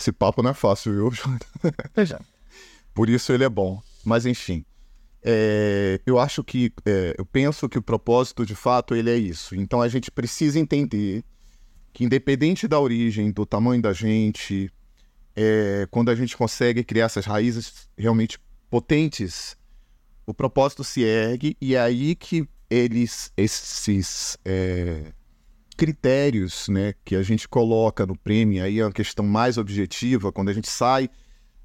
[0.00, 1.12] Esse papo não é fácil, viu?
[2.94, 3.82] Por isso ele é bom.
[4.02, 4.64] Mas enfim,
[5.22, 9.54] é, eu acho que é, eu penso que o propósito de fato ele é isso.
[9.54, 11.22] Então a gente precisa entender
[11.92, 14.72] que independente da origem, do tamanho da gente,
[15.36, 18.38] é, quando a gente consegue criar essas raízes realmente
[18.70, 19.54] potentes,
[20.30, 25.12] o propósito se ergue e é aí que eles esses é,
[25.76, 30.50] critérios né, que a gente coloca no prêmio, aí é uma questão mais objetiva, quando
[30.50, 31.10] a gente sai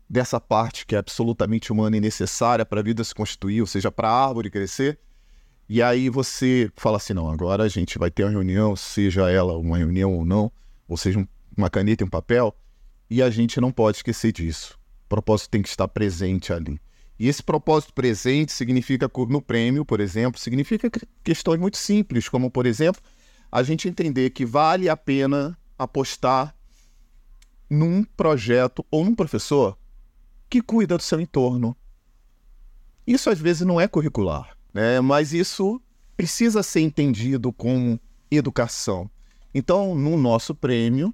[0.10, 3.92] dessa parte que é absolutamente humana e necessária para a vida se constituir, ou seja,
[3.92, 4.98] para a árvore crescer,
[5.70, 9.58] e aí você fala assim, não, agora a gente vai ter uma reunião, seja ela
[9.58, 10.52] uma reunião ou não,
[10.88, 12.56] ou seja, uma caneta e um papel,
[13.10, 14.80] e a gente não pode esquecer disso.
[15.06, 16.80] O propósito tem que estar presente ali.
[17.18, 20.90] E esse propósito presente significa, no prêmio, por exemplo, significa
[21.24, 23.02] questões muito simples, como, por exemplo,
[23.52, 26.54] a gente entender que vale a pena apostar
[27.70, 29.78] num projeto ou num professor
[30.50, 31.76] que cuida do seu entorno.
[33.08, 35.00] Isso às vezes não é curricular, né?
[35.00, 35.82] mas isso
[36.18, 38.00] precisa ser entendido como
[38.30, 39.10] educação.
[39.54, 41.14] Então, no nosso prêmio,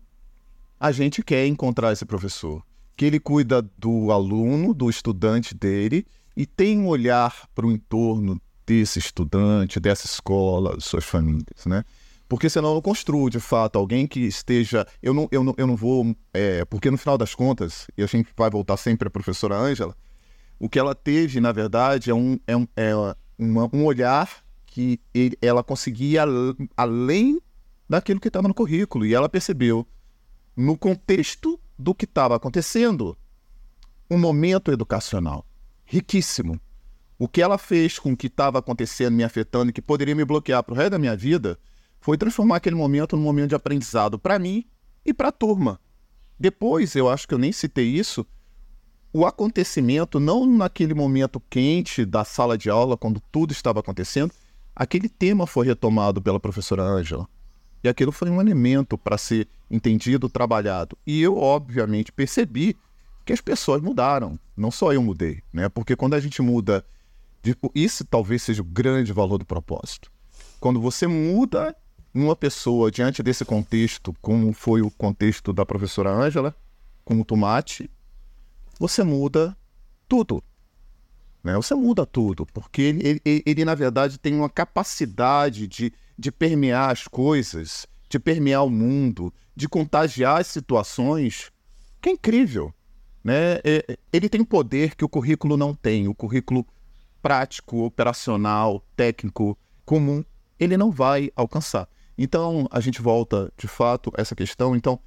[0.79, 2.63] a gente quer encontrar esse professor,
[2.95, 8.39] que ele cuida do aluno, do estudante dele, e tem um olhar para o entorno
[8.65, 11.83] desse estudante, dessa escola, suas famílias, né?
[12.31, 14.87] Porque senão não construo, de fato, alguém que esteja.
[15.03, 16.15] Eu não, eu não, eu não vou.
[16.33, 19.93] É, porque no final das contas, e a gente vai voltar sempre à professora Ângela,
[20.57, 22.93] o que ela teve, na verdade, é um, é um, é
[23.37, 26.23] uma, um olhar que ele, ela conseguia
[26.77, 27.41] além
[27.89, 29.05] daquilo que estava no currículo.
[29.05, 29.85] E ela percebeu,
[30.55, 33.17] no contexto do que estava acontecendo,
[34.09, 35.45] um momento educacional
[35.83, 36.59] riquíssimo.
[37.19, 40.23] O que ela fez com o que estava acontecendo, me afetando e que poderia me
[40.23, 41.59] bloquear para o resto da minha vida
[41.99, 44.65] foi transformar aquele momento num momento de aprendizado para mim
[45.05, 45.79] e para a turma.
[46.39, 48.25] Depois, eu acho que eu nem citei isso,
[49.13, 54.33] o acontecimento, não naquele momento quente da sala de aula, quando tudo estava acontecendo,
[54.73, 57.27] aquele tema foi retomado pela professora Ângela.
[57.83, 60.97] E aquilo foi um elemento para ser entendido, trabalhado.
[61.05, 62.77] E eu, obviamente, percebi
[63.25, 64.39] que as pessoas mudaram.
[64.55, 65.69] Não só eu mudei, né?
[65.69, 66.85] Porque quando a gente muda,
[67.41, 70.11] tipo, isso talvez seja o grande valor do propósito.
[70.59, 71.75] Quando você muda
[72.13, 76.55] uma pessoa diante desse contexto, como foi o contexto da professora Ângela,
[77.03, 77.89] com o tomate,
[78.79, 79.57] você muda
[80.07, 80.43] tudo.
[81.43, 81.55] Né?
[81.55, 86.89] Você muda tudo, porque ele, ele, ele, na verdade, tem uma capacidade de, de permear
[86.89, 91.51] as coisas, de permear o mundo, de contagiar as situações,
[92.01, 92.73] que é incrível.
[93.23, 93.59] Né?
[93.63, 96.65] É, ele tem poder que o currículo não tem, o currículo
[97.21, 100.23] prático, operacional, técnico, comum,
[100.59, 101.87] ele não vai alcançar.
[102.17, 104.75] Então, a gente volta, de fato, a essa questão.
[104.75, 104.99] Então,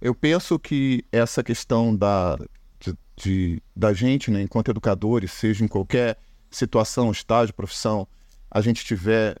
[0.00, 2.36] eu penso que essa questão da,
[2.78, 6.18] de, de, da gente, né, enquanto educadores, seja em qualquer
[6.50, 8.06] situação, estágio, profissão,
[8.50, 9.36] a gente tiver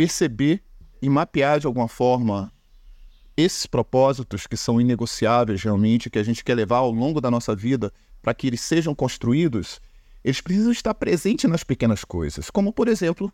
[0.00, 0.62] perceber
[1.02, 2.50] e mapear de alguma forma
[3.36, 7.54] esses propósitos que são inegociáveis realmente, que a gente quer levar ao longo da nossa
[7.54, 9.78] vida para que eles sejam construídos,
[10.24, 13.30] eles precisam estar presentes nas pequenas coisas, como por exemplo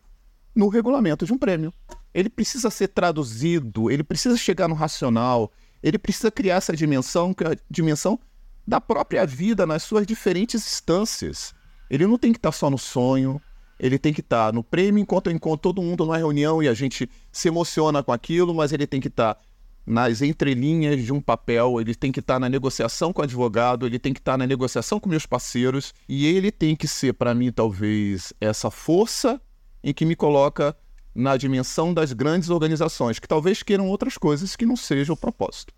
[0.57, 1.73] no regulamento de um prêmio.
[2.13, 7.45] Ele precisa ser traduzido, ele precisa chegar no racional, ele precisa criar essa dimensão, que
[7.45, 8.19] é a dimensão
[8.67, 11.55] da própria vida nas suas diferentes instâncias.
[11.89, 13.41] Ele não tem que estar só no sonho,
[13.79, 16.75] ele tem que estar no prêmio enquanto eu encontro todo mundo numa reunião e a
[16.75, 19.39] gente se emociona com aquilo, mas ele tem que estar
[19.87, 23.99] nas entrelinhas de um papel, ele tem que estar na negociação com o advogado, ele
[23.99, 27.53] tem que estar na negociação com meus parceiros, e ele tem que ser, para mim,
[27.53, 29.41] talvez, essa força
[29.85, 30.77] em que me coloca
[31.15, 35.73] na dimensão das grandes organizações, que talvez queiram outras coisas que não seja o propósito.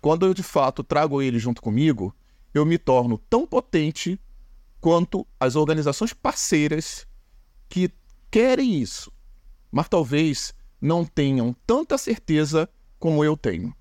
[0.00, 2.14] Quando eu de fato trago ele junto comigo,
[2.52, 4.18] eu me torno tão potente
[4.80, 7.06] quanto as organizações parceiras
[7.74, 7.90] que
[8.30, 9.12] querem isso,
[9.68, 12.68] mas talvez não tenham tanta certeza
[13.00, 13.74] como eu tenho.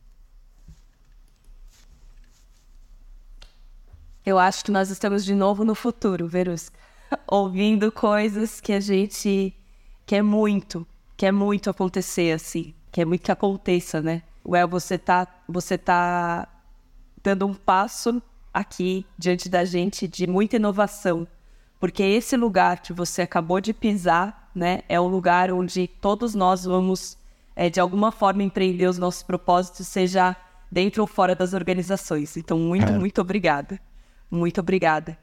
[4.26, 6.80] Eu acho que nós estamos de novo no futuro, Verusca.
[7.28, 9.56] Ouvindo coisas que a gente
[10.08, 12.74] quer muito, quer muito acontecer, assim.
[12.92, 14.24] Quer muito que aconteça, né?
[14.44, 16.48] Well, você tá, você tá
[17.22, 18.20] dando um passo
[18.52, 21.28] aqui diante da gente de muita inovação.
[21.84, 26.64] Porque esse lugar que você acabou de pisar, né, é um lugar onde todos nós
[26.64, 27.18] vamos,
[27.58, 30.34] é, de alguma forma, empreender os nossos propósitos, seja
[30.72, 32.38] dentro ou fora das organizações.
[32.38, 32.98] Então, muito, é.
[32.98, 33.78] muito obrigada.
[34.32, 35.18] Muito obrigada.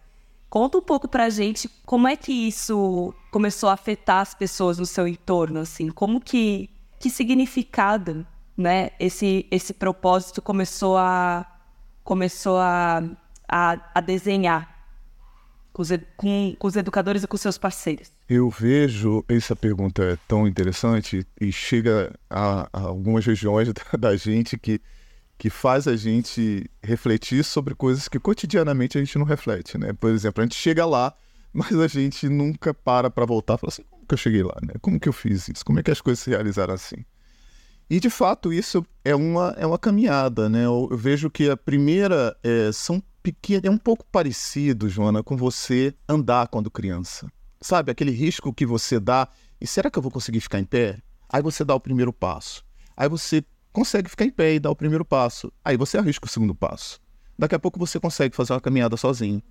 [0.50, 4.84] Conta um pouco pra gente como é que isso começou a afetar as pessoas no
[4.84, 6.68] seu entorno, assim, como que,
[6.98, 11.46] que significado, né, esse, esse propósito começou a,
[12.04, 13.02] começou a,
[13.48, 14.69] a, a desenhar
[15.72, 18.10] com os, com, com os educadores e com seus parceiros?
[18.28, 24.16] Eu vejo essa pergunta é tão interessante e chega a, a algumas regiões da, da
[24.16, 24.80] gente que
[25.40, 29.90] que faz a gente refletir sobre coisas que cotidianamente a gente não reflete, né?
[29.94, 31.14] Por exemplo, a gente chega lá,
[31.50, 34.54] mas a gente nunca para para voltar e fala assim, como que eu cheguei lá,
[34.60, 34.74] né?
[34.82, 35.64] Como que eu fiz isso?
[35.64, 37.06] Como é que as coisas se realizaram assim?
[37.88, 40.66] E de fato isso é uma, é uma caminhada, né?
[40.66, 45.36] Eu, eu vejo que a primeira é, são pequenas, é um pouco parecido, Joana, com
[45.36, 47.30] você andar quando criança.
[47.60, 49.28] Sabe, aquele risco que você dá,
[49.60, 50.98] e será que eu vou conseguir ficar em pé?
[51.28, 52.64] Aí você dá o primeiro passo.
[52.96, 55.52] Aí você consegue ficar em pé e dar o primeiro passo.
[55.64, 57.00] Aí você arrisca o segundo passo.
[57.38, 59.42] Daqui a pouco você consegue fazer uma caminhada sozinho.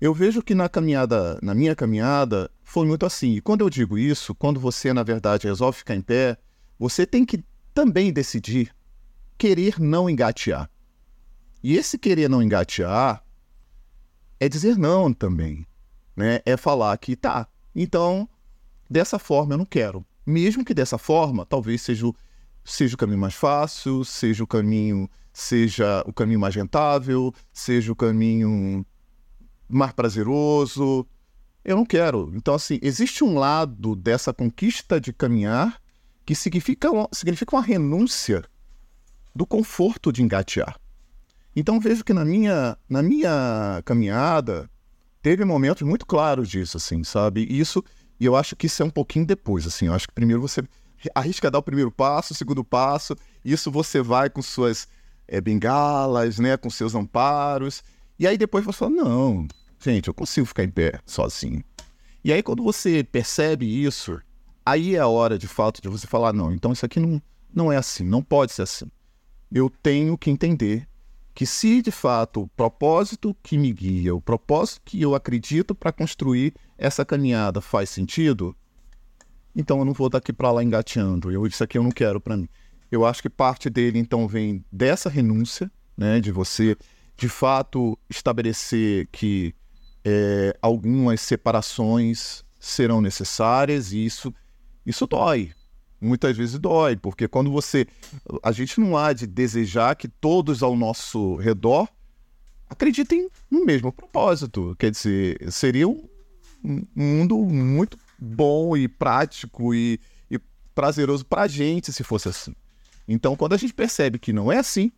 [0.00, 3.32] Eu vejo que na caminhada, na minha caminhada, foi muito assim.
[3.32, 6.38] E quando eu digo isso, quando você na verdade resolve ficar em pé,
[6.78, 8.74] você tem que também decidir
[9.36, 10.70] querer não engatear.
[11.62, 13.24] E esse querer não engatear
[14.38, 15.66] é dizer não também,
[16.16, 16.40] né?
[16.46, 18.28] É falar que tá, então
[18.88, 20.04] dessa forma eu não quero.
[20.26, 22.14] Mesmo que dessa forma, talvez seja o
[22.64, 27.96] seja o caminho mais fácil, seja o caminho, seja o caminho mais rentável, seja o
[27.96, 28.84] caminho
[29.68, 31.06] mais prazeroso.
[31.64, 32.32] Eu não quero.
[32.34, 35.80] Então, assim, existe um lado dessa conquista de caminhar
[36.24, 38.44] que significa, significa uma renúncia
[39.34, 40.79] do conforto de engatear.
[41.54, 44.70] Então, vejo que na minha, na minha caminhada
[45.22, 47.46] teve momentos muito claros disso, assim, sabe?
[47.50, 47.84] Isso,
[48.18, 49.86] e eu acho que isso é um pouquinho depois, assim.
[49.86, 50.62] Eu acho que primeiro você
[51.14, 54.86] arrisca dar o primeiro passo, o segundo passo, isso você vai com suas
[55.26, 57.82] é, bengalas, né, com seus amparos,
[58.18, 59.46] e aí depois você fala, não,
[59.82, 61.64] gente, eu consigo ficar em pé sozinho.
[62.22, 64.20] E aí quando você percebe isso,
[64.66, 67.22] aí é a hora de fato de você falar, não, então isso aqui não,
[67.54, 68.90] não é assim, não pode ser assim.
[69.50, 70.86] Eu tenho que entender
[71.34, 75.92] que se de fato o propósito que me guia, o propósito que eu acredito para
[75.92, 78.56] construir essa caminhada faz sentido,
[79.54, 81.30] então eu não vou daqui para lá engateando.
[81.30, 82.48] Eu, isso aqui eu não quero para mim.
[82.90, 86.76] Eu acho que parte dele, então, vem dessa renúncia, né, de você,
[87.16, 89.54] de fato, estabelecer que
[90.04, 94.34] é, algumas separações serão necessárias e isso,
[94.84, 95.52] isso dói.
[96.00, 97.86] Muitas vezes dói, porque quando você.
[98.42, 101.88] A gente não há de desejar que todos ao nosso redor
[102.68, 104.74] acreditem no mesmo propósito.
[104.78, 106.08] Quer dizer, seria um
[106.94, 110.38] mundo muito bom e prático e, e
[110.74, 112.54] prazeroso para gente se fosse assim.
[113.06, 114.92] Então, quando a gente percebe que não é assim,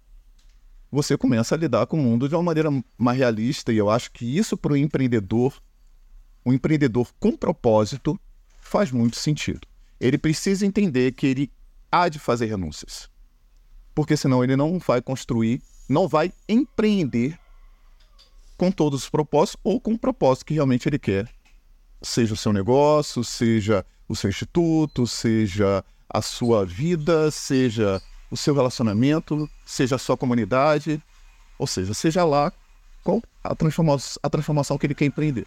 [0.91, 3.73] você começa a lidar com o mundo de uma maneira mais realista.
[3.73, 5.61] E eu acho que isso para o empreendedor,
[6.45, 8.21] um empreendedor com propósito,
[8.61, 9.67] faz muito sentido.
[10.03, 11.53] Ele precisa entender que ele
[11.91, 13.09] há de fazer renúncias.
[13.95, 17.39] Porque senão ele não vai construir, não vai empreender
[18.59, 21.33] com todos os propósitos ou com o propósito que realmente ele quer
[22.03, 28.55] seja o seu negócio, seja o seu instituto, seja a sua vida, seja o seu
[28.55, 31.03] relacionamento, seja a sua comunidade,
[31.59, 32.53] ou seja, seja lá
[33.05, 35.47] qual a transformação, a transformação que ele quer empreender.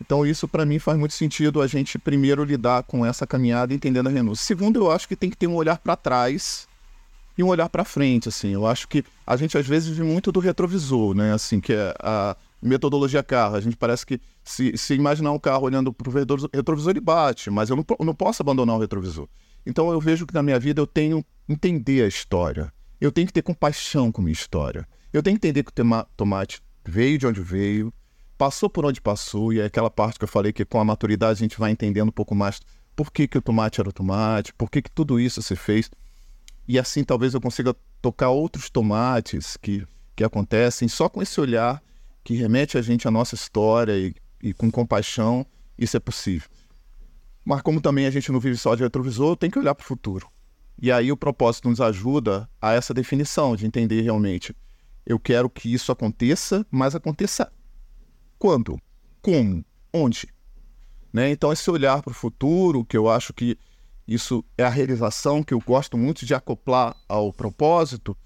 [0.00, 4.08] Então, isso para mim faz muito sentido a gente primeiro lidar com essa caminhada entendendo
[4.08, 4.44] a renúncia.
[4.44, 6.68] Segundo, eu acho que tem que ter um olhar para trás
[7.36, 8.50] e um olhar para frente, assim.
[8.50, 11.32] Eu acho que a gente às vezes vive muito do retrovisor, né?
[11.32, 13.56] Assim, que é a, metodologia carro.
[13.56, 16.12] A gente parece que se, se imaginar um carro olhando para o
[16.52, 19.28] retrovisor, ele bate, mas eu não, eu não posso abandonar o retrovisor.
[19.64, 22.72] Então eu vejo que na minha vida eu tenho entender a história.
[23.00, 24.86] Eu tenho que ter compaixão com a minha história.
[25.12, 27.92] Eu tenho que entender que o tomate veio de onde veio,
[28.38, 31.32] passou por onde passou, e é aquela parte que eu falei que com a maturidade
[31.32, 32.60] a gente vai entendendo um pouco mais
[32.94, 35.90] por que, que o tomate era o tomate, por que, que tudo isso se fez.
[36.66, 39.84] E assim talvez eu consiga tocar outros tomates que,
[40.14, 41.82] que acontecem só com esse olhar
[42.22, 45.44] que remete a gente à nossa história e, e com compaixão,
[45.76, 46.48] isso é possível.
[47.44, 49.86] Mas como também a gente não vive só de retrovisor, tem que olhar para o
[49.86, 50.28] futuro.
[50.80, 54.54] E aí o propósito nos ajuda a essa definição de entender realmente.
[55.04, 57.50] Eu quero que isso aconteça, mas aconteça
[58.38, 58.78] quando?
[59.20, 59.64] Como?
[59.92, 60.28] Onde?
[61.12, 61.30] Né?
[61.30, 63.58] Então, esse olhar para o futuro, que eu acho que
[64.06, 68.16] isso é a realização que eu gosto muito de acoplar ao propósito,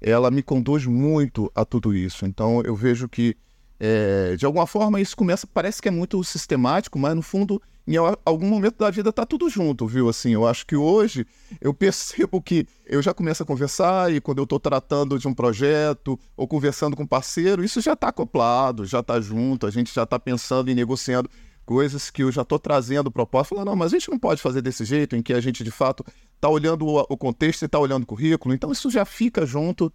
[0.00, 2.26] ela me conduz muito a tudo isso.
[2.26, 3.36] Então, eu vejo que,
[3.78, 7.60] é, de alguma forma, isso começa, parece que é muito sistemático, mas no fundo
[7.94, 10.10] em algum momento da vida tá tudo junto, viu?
[10.10, 11.26] Assim, eu acho que hoje
[11.58, 15.32] eu percebo que eu já começo a conversar e quando eu estou tratando de um
[15.32, 19.94] projeto ou conversando com um parceiro, isso já está acoplado, já está junto, a gente
[19.94, 21.30] já está pensando e negociando
[21.64, 24.60] coisas que eu já estou trazendo proposta, falando, não, mas a gente não pode fazer
[24.60, 28.02] desse jeito, em que a gente de fato está olhando o, contexto e está olhando
[28.02, 29.92] o currículo, então isso já fica junto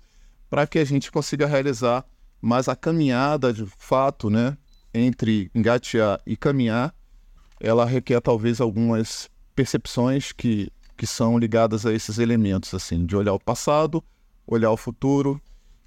[0.49, 2.05] para que a gente consiga realizar,
[2.41, 4.57] mas a caminhada de fato, né,
[4.93, 6.93] entre engatear e caminhar,
[7.63, 13.33] ela requer talvez algumas percepções que, que são ligadas a esses elementos, assim, de olhar
[13.33, 14.03] o passado,
[14.45, 15.41] olhar o futuro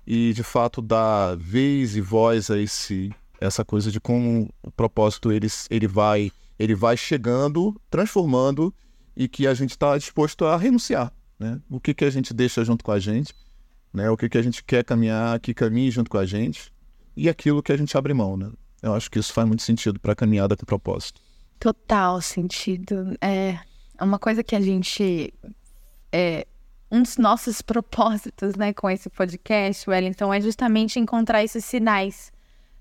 [0.06, 5.30] e, de fato, dar vez e voz a esse essa coisa de como o propósito
[5.30, 8.74] ele, ele vai ele vai chegando, transformando
[9.14, 11.60] e que a gente está disposto a renunciar, né?
[11.68, 13.34] O que que a gente deixa junto com a gente,
[13.92, 14.08] né?
[14.08, 16.72] O que que a gente quer caminhar, que caminhe junto com a gente
[17.14, 18.50] e aquilo que a gente abre mão, né?
[18.82, 21.25] Eu acho que isso faz muito sentido para a caminhada com propósito.
[21.58, 23.16] Total sentido.
[23.20, 23.58] É
[24.00, 25.32] uma coisa que a gente.
[26.12, 26.46] É,
[26.90, 32.32] um dos nossos propósitos né, com esse podcast, Wellington, é justamente encontrar esses sinais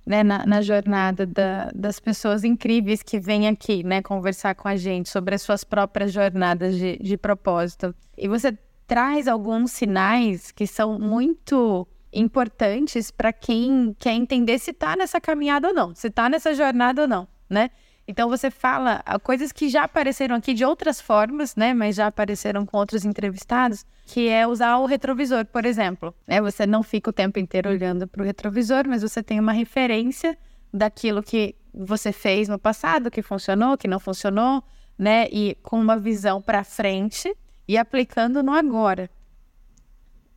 [0.05, 4.75] né, na, na jornada da, das pessoas incríveis que vêm aqui né, conversar com a
[4.75, 7.95] gente sobre as suas próprias jornadas de, de propósito.
[8.17, 14.95] E você traz alguns sinais que são muito importantes para quem quer entender se está
[14.95, 17.71] nessa caminhada ou não, se está nessa jornada ou não, né?
[18.07, 21.73] Então você fala ah, coisas que já apareceram aqui de outras formas, né?
[21.73, 26.13] Mas já apareceram com outros entrevistados, que é usar o retrovisor, por exemplo.
[26.27, 26.39] Né?
[26.41, 30.37] Você não fica o tempo inteiro olhando para o retrovisor, mas você tem uma referência
[30.71, 34.63] daquilo que você fez no passado, que funcionou, que não funcionou,
[34.97, 35.27] né?
[35.31, 37.35] E com uma visão para frente
[37.67, 39.09] e aplicando no agora,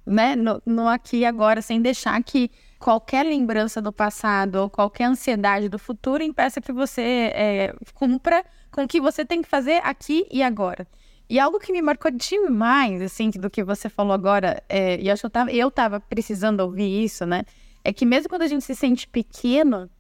[0.07, 0.35] né?
[0.35, 5.69] No, no aqui e agora, sem deixar que qualquer lembrança do passado ou qualquer ansiedade
[5.69, 10.27] do futuro impeça que você é, cumpra com o que você tem que fazer aqui
[10.31, 10.87] e agora.
[11.29, 15.21] E algo que me marcou demais, assim, do que você falou agora, é, e acho
[15.21, 17.43] que eu tava, eu tava precisando ouvir isso, né?
[17.85, 19.91] É que mesmo quando a gente se sente pequeno,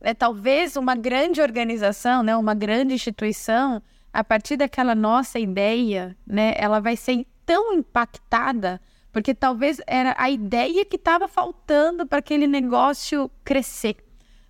[0.00, 6.54] é, talvez uma grande organização, né, uma grande instituição, a partir daquela nossa ideia, né,
[6.56, 8.80] ela vai ser tão impactada
[9.14, 13.96] porque talvez era a ideia que estava faltando para aquele negócio crescer.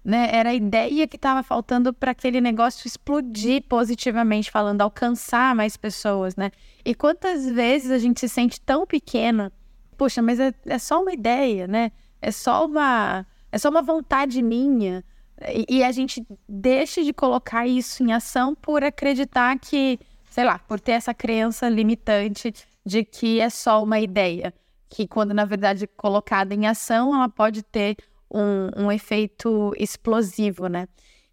[0.02, 0.30] Né?
[0.32, 6.34] Era a ideia que estava faltando para aquele negócio explodir positivamente, falando, alcançar mais pessoas,
[6.34, 6.50] né?
[6.82, 9.52] E quantas vezes a gente se sente tão pequena,
[9.98, 11.92] poxa, mas é, é só uma ideia, né?
[12.22, 15.04] É só uma, é só uma vontade minha.
[15.46, 20.00] E, e a gente deixa de colocar isso em ação por acreditar que,
[20.30, 22.54] sei lá, por ter essa crença limitante
[22.84, 24.52] de que é só uma ideia,
[24.88, 27.96] que quando na verdade colocada em ação, ela pode ter
[28.30, 30.88] um, um efeito explosivo, né?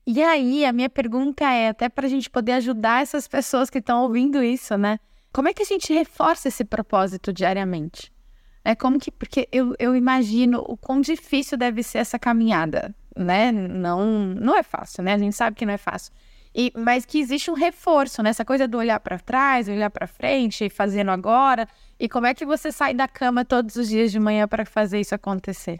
[0.05, 3.77] E aí, a minha pergunta é, até para a gente poder ajudar essas pessoas que
[3.77, 4.99] estão ouvindo isso, né?
[5.31, 8.11] Como é que a gente reforça esse propósito diariamente?
[8.63, 13.51] É como que, porque eu, eu imagino o quão difícil deve ser essa caminhada, né?
[13.51, 15.13] Não, não é fácil, né?
[15.13, 16.11] A gente sabe que não é fácil.
[16.53, 18.29] E, mas que existe um reforço, né?
[18.29, 21.67] Essa coisa do olhar para trás, olhar para frente, fazendo agora.
[21.99, 24.99] E como é que você sai da cama todos os dias de manhã para fazer
[24.99, 25.79] isso acontecer?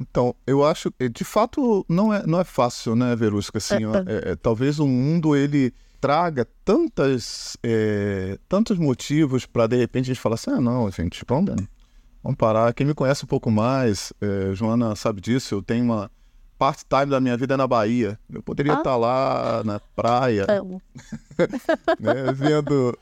[0.00, 3.58] Então, eu acho que de fato não é, não é fácil, né, Verusca?
[3.58, 10.06] Assim, é, é, talvez o mundo ele traga tantas, é, tantos motivos para de repente
[10.06, 11.54] a gente falar assim: ah, não, gente, vamos,
[12.22, 12.72] vamos parar.
[12.72, 16.10] Quem me conhece um pouco mais, é, Joana sabe disso, eu tenho uma
[16.62, 18.16] part-time da minha vida é na Bahia.
[18.32, 18.78] Eu poderia ah.
[18.78, 20.46] estar lá na praia,
[21.98, 22.96] né, vendo,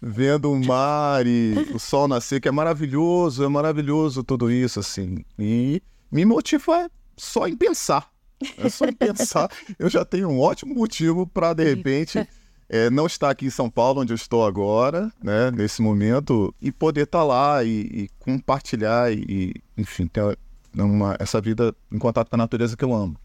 [0.00, 5.24] vendo o mar e o sol nascer, que é maravilhoso, é maravilhoso tudo isso, assim.
[5.36, 8.08] E me motiva só em pensar.
[8.56, 9.50] É só em pensar.
[9.76, 12.24] Eu já tenho um ótimo motivo para, de repente,
[12.68, 16.70] é, não estar aqui em São Paulo, onde eu estou agora, né, nesse momento, e
[16.70, 20.38] poder estar lá e, e compartilhar e, enfim, ter
[20.82, 23.16] uma, essa vida em contato com a natureza que eu amo.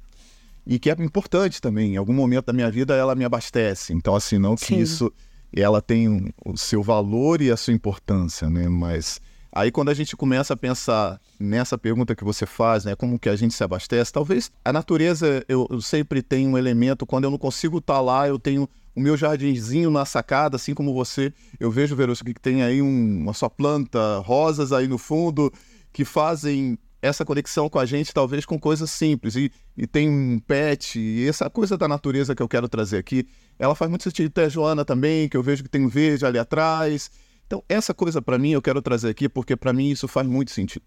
[0.65, 1.93] e que é importante também.
[1.93, 3.93] Em algum momento da minha vida ela me abastece.
[3.93, 4.79] Então, assim, não que Sim.
[4.79, 5.11] isso
[5.55, 8.69] ela tem o seu valor e a sua importância, né?
[8.69, 9.19] Mas
[9.51, 12.95] aí quando a gente começa a pensar nessa pergunta que você faz, né?
[12.95, 14.13] Como que a gente se abastece?
[14.13, 18.01] Talvez a natureza, eu, eu sempre tenho um elemento, quando eu não consigo estar tá
[18.01, 21.33] lá, eu tenho o meu jardinzinho na sacada, assim como você.
[21.59, 25.51] Eu vejo, Verusca, que tem aí um, uma sua planta, rosas aí no fundo,
[25.91, 29.35] que fazem essa conexão com a gente, talvez com coisas simples.
[29.35, 33.27] E, e tem um pet, e essa coisa da natureza que eu quero trazer aqui,
[33.57, 34.29] ela faz muito sentido.
[34.29, 37.09] Tem a Joana também, que eu vejo que tem um verde ali atrás.
[37.45, 40.51] Então, essa coisa para mim eu quero trazer aqui, porque para mim isso faz muito
[40.51, 40.85] sentido.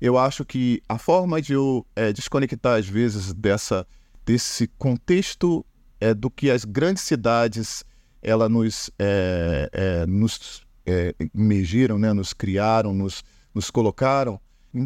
[0.00, 3.86] Eu acho que a forma de eu é, desconectar, às vezes, dessa,
[4.24, 5.64] desse contexto
[6.00, 7.84] é, do que as grandes cidades
[8.22, 12.12] ela nos, é, é, nos é, emergiram, né?
[12.12, 13.22] nos criaram, nos,
[13.54, 14.40] nos colocaram,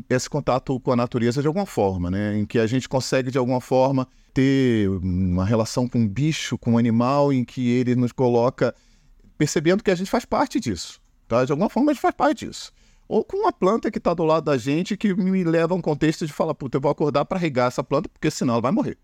[0.09, 2.39] esse contato com a natureza de alguma forma, né?
[2.39, 6.73] Em que a gente consegue de alguma forma ter uma relação com um bicho, com
[6.73, 8.75] um animal, em que ele nos coloca
[9.37, 11.45] percebendo que a gente faz parte disso, tá?
[11.45, 12.73] De alguma forma a gente faz parte disso.
[13.07, 15.83] Ou com uma planta que está do lado da gente que me leva a um
[15.83, 18.73] contexto de falar, puta, eu vou acordar para regar essa planta porque senão ela vai
[18.73, 18.97] morrer.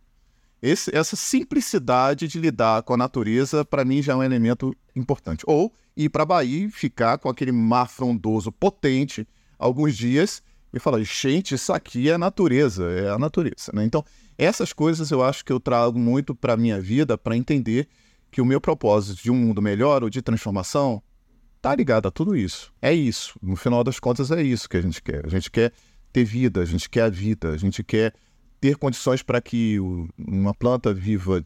[0.62, 5.42] Esse, essa simplicidade de lidar com a natureza, para mim, já é um elemento importante.
[5.46, 9.26] Ou ir para Bahia e ficar com aquele mar frondoso potente
[9.58, 10.42] alguns dias
[10.72, 13.72] e fala, gente, isso aqui é a natureza, é a natureza.
[13.74, 13.84] Né?
[13.84, 14.04] Então,
[14.38, 17.88] essas coisas eu acho que eu trago muito para a minha vida para entender
[18.30, 21.02] que o meu propósito de um mundo melhor ou de transformação
[21.60, 22.72] tá ligado a tudo isso.
[22.80, 23.38] É isso.
[23.42, 25.26] No final das contas, é isso que a gente quer.
[25.26, 25.72] A gente quer
[26.12, 28.14] ter vida, a gente quer a vida, a gente quer
[28.60, 29.78] ter condições para que
[30.16, 31.44] uma planta viva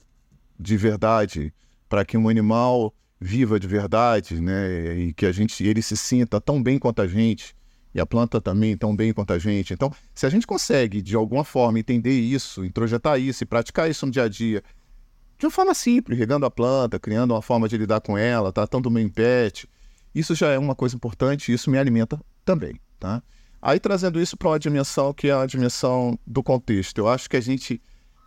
[0.58, 1.52] de verdade,
[1.88, 4.98] para que um animal viva de verdade, né?
[4.98, 7.54] E que a gente, ele se sinta tão bem quanto a gente
[7.94, 9.72] e a planta também tão bem quanto a gente.
[9.72, 14.04] Então, se a gente consegue, de alguma forma, entender isso, introjetar isso e praticar isso
[14.04, 14.62] no dia a dia,
[15.38, 18.90] de uma forma simples, regando a planta, criando uma forma de lidar com ela, tratando
[18.90, 19.68] bem pet,
[20.14, 23.22] isso já é uma coisa importante e isso me alimenta também, tá?
[23.62, 26.98] Aí trazendo isso para uma dimensão que é a dimensão do contexto.
[26.98, 27.80] Eu acho que a gente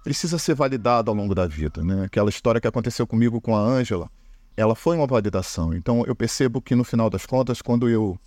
[0.04, 2.06] precisa ser validado ao longo da vida, né?
[2.06, 4.10] Aquela história que aconteceu comigo com a Ângela,
[4.56, 5.74] ela foi uma validação.
[5.74, 8.18] Então eu percebo que no final das contas, quando eu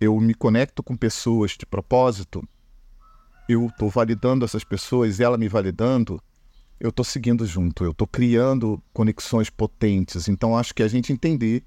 [0.00, 2.46] eu me conecto com pessoas de propósito,
[3.48, 6.20] eu estou validando essas pessoas, ela me validando,
[6.78, 10.28] eu estou seguindo junto, eu estou criando conexões potentes.
[10.28, 11.62] Então, acho que a gente entender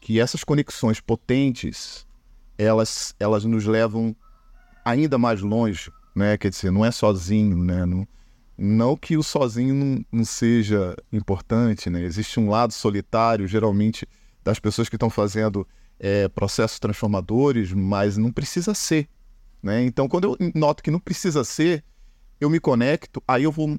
[0.00, 2.06] que essas conexões potentes,
[2.56, 4.14] elas, elas nos levam
[4.84, 6.36] ainda mais longe, né?
[6.36, 7.84] Quer dizer, não é sozinho, né?
[7.84, 8.06] Não,
[8.56, 12.02] não que o sozinho não, não seja importante, né?
[12.02, 14.06] Existe um lado solitário, geralmente,
[14.44, 15.66] das pessoas que estão fazendo
[15.98, 19.08] é, processos transformadores, mas não precisa ser.
[19.62, 19.84] Né?
[19.84, 21.84] Então, quando eu noto que não precisa ser,
[22.40, 23.78] eu me conecto, aí eu vou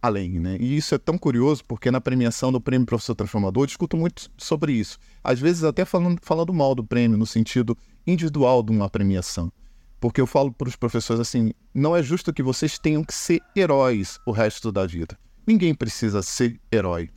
[0.00, 0.40] além.
[0.40, 0.56] Né?
[0.58, 4.30] E isso é tão curioso, porque na premiação do Prêmio Professor Transformador, eu discuto muito
[4.36, 4.98] sobre isso.
[5.22, 9.52] Às vezes, até falando, falando mal do prêmio, no sentido individual de uma premiação.
[10.00, 13.40] Porque eu falo para os professores assim: não é justo que vocês tenham que ser
[13.54, 15.16] heróis o resto da vida.
[15.46, 17.08] Ninguém precisa ser herói.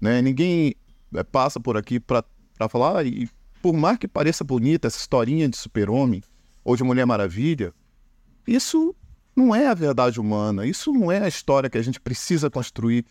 [0.00, 0.22] Né?
[0.22, 0.74] Ninguém
[1.14, 2.24] é, passa por aqui para
[2.70, 3.28] falar, ah, e
[3.62, 6.20] por mais que pareça bonita essa historinha de super-homem
[6.64, 7.72] ou de Mulher Maravilha,
[8.46, 8.94] isso
[9.34, 13.06] não é a verdade humana, isso não é a história que a gente precisa construir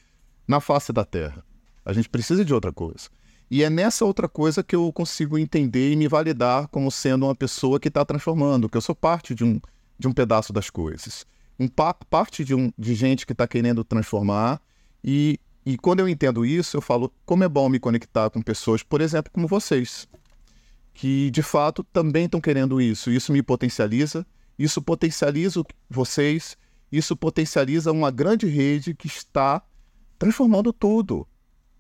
[0.46, 1.44] na face da Terra.
[1.86, 3.10] A gente precisa de outra coisa.
[3.50, 7.36] E é nessa outra coisa que eu consigo entender e me validar como sendo uma
[7.36, 9.60] pessoa que está transformando, que eu sou parte de um,
[9.98, 11.26] de um pedaço das coisas.
[11.58, 14.62] Um pa parte de, um, de gente que está querendo transformar.
[15.04, 18.84] E, e quando eu entendo isso, eu falo como é bom me conectar com pessoas,
[18.84, 20.08] por exemplo, como vocês
[20.94, 23.12] que de fato também estão querendo isso.
[23.12, 24.26] Isso me potencializa,
[24.58, 26.58] isso potencializa vocês,
[26.92, 29.62] isso potencializa uma grande rede que está
[30.20, 31.28] transformando tudo.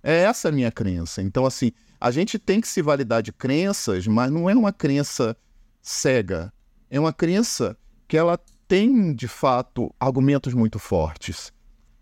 [0.03, 1.21] É essa a minha crença.
[1.21, 5.37] Então, assim, a gente tem que se validar de crenças, mas não é uma crença
[5.81, 6.51] cega.
[6.89, 11.53] É uma crença que ela tem, de fato, argumentos muito fortes.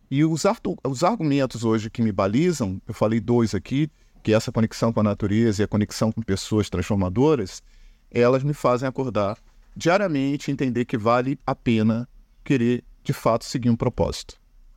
[0.09, 0.43] E os,
[0.83, 3.91] os argumentos hoje que me balizam, eu falei dois aqui,
[4.21, 7.61] que essa conexão com a natureza e a conexão com pessoas transformadoras,
[8.11, 9.37] elas me fazem acordar
[9.75, 12.07] diariamente, entender que vale a pena
[12.43, 14.35] querer de fato seguir um propósito.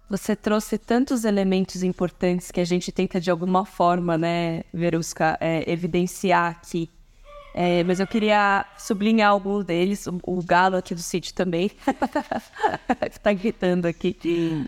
[0.09, 5.71] Você trouxe tantos elementos importantes que a gente tenta de alguma forma, né, Verusca, é,
[5.71, 6.91] evidenciar aqui.
[7.55, 10.07] É, mas eu queria sublinhar alguns deles.
[10.07, 11.71] O, o galo aqui do sítio também
[13.11, 14.17] está gritando aqui.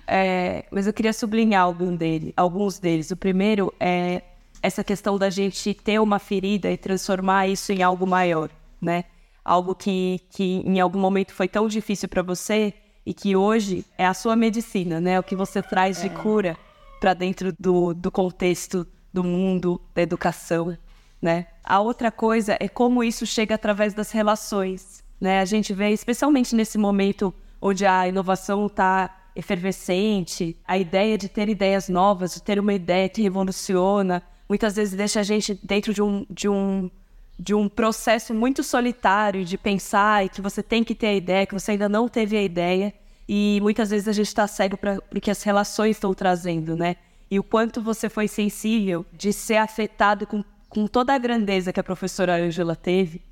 [0.07, 3.11] É, mas eu queria sublinhar algum dele, alguns deles.
[3.11, 4.23] O primeiro é
[4.65, 8.49] essa questão da gente ter uma ferida e transformar isso em algo maior,
[8.81, 9.05] né?
[9.45, 12.73] Algo que, que em algum momento foi tão difícil para você
[13.05, 15.21] e que hoje é a sua medicina, né?
[15.21, 16.57] O que você traz de cura
[16.99, 20.75] para dentro do, do contexto do mundo, da educação,
[21.21, 21.47] né?
[21.63, 25.41] A outra coisa é como isso chega através das relações, né?
[25.41, 31.51] A gente vê, especialmente nesse momento onde a inovação está efervescente, a ideia de ter
[31.51, 36.03] ideias novas, de ter uma ideia que revoluciona, muitas vezes deixa a gente dentro de
[36.03, 36.91] um, de um,
[37.39, 41.47] de um processo muito solitário de pensar e que você tem que ter a ideia,
[41.47, 42.93] que você ainda não teve a ideia.
[43.29, 46.97] E muitas vezes a gente está cego para o que as relações estão trazendo, né?
[47.31, 51.81] E o quanto você foi sensível de ser afetado com, com toda a grandeza que
[51.81, 53.23] a professora Angela teve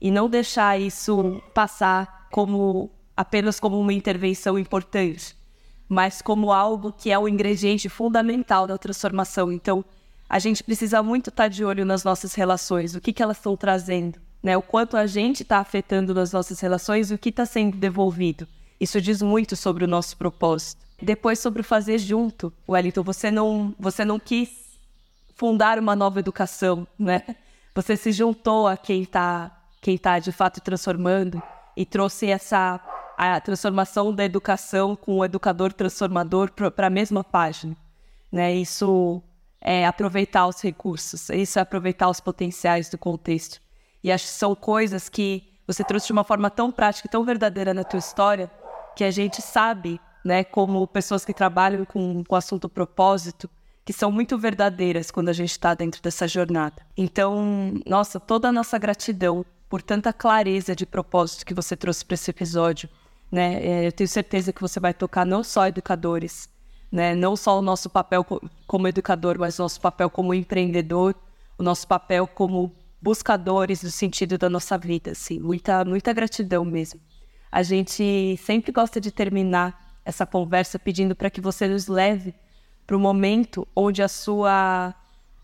[0.00, 5.36] e não deixar isso passar como apenas como uma intervenção importante,
[5.88, 9.52] mas como algo que é o ingrediente fundamental da transformação.
[9.52, 9.84] Então,
[10.32, 13.54] a gente precisa muito estar de olho nas nossas relações, o que, que elas estão
[13.54, 14.56] trazendo, né?
[14.56, 18.48] O quanto a gente está afetando nas nossas relações e o que está sendo devolvido.
[18.80, 20.86] Isso diz muito sobre o nosso propósito.
[21.02, 24.48] Depois sobre o fazer junto, Wellington, você não, você não quis
[25.34, 27.22] fundar uma nova educação, né?
[27.74, 31.42] Você se juntou a quem está quem tá de fato transformando
[31.76, 32.80] e trouxe essa
[33.18, 37.76] a transformação da educação com o educador transformador para a mesma página,
[38.32, 38.54] né?
[38.54, 39.22] Isso
[39.62, 43.60] é aproveitar os recursos, isso é aproveitar os potenciais do contexto.
[44.02, 47.72] E acho que são coisas que você trouxe de uma forma tão prática tão verdadeira
[47.72, 48.50] na tua história
[48.96, 53.48] que a gente sabe, né, como pessoas que trabalham com, com o assunto propósito,
[53.84, 56.82] que são muito verdadeiras quando a gente está dentro dessa jornada.
[56.96, 62.14] Então, nossa, toda a nossa gratidão por tanta clareza de propósito que você trouxe para
[62.14, 62.88] esse episódio.
[63.30, 63.64] Né?
[63.64, 66.48] É, eu tenho certeza que você vai tocar não só educadores,
[66.92, 67.14] né?
[67.14, 68.24] Não só o nosso papel
[68.66, 71.14] como educador, mas o nosso papel como empreendedor,
[71.56, 72.70] o nosso papel como
[73.00, 75.40] buscadores do sentido da nossa vida, assim.
[75.40, 77.00] Muita, muita gratidão mesmo.
[77.50, 82.34] A gente sempre gosta de terminar essa conversa pedindo para que você nos leve
[82.86, 84.94] para o momento onde a sua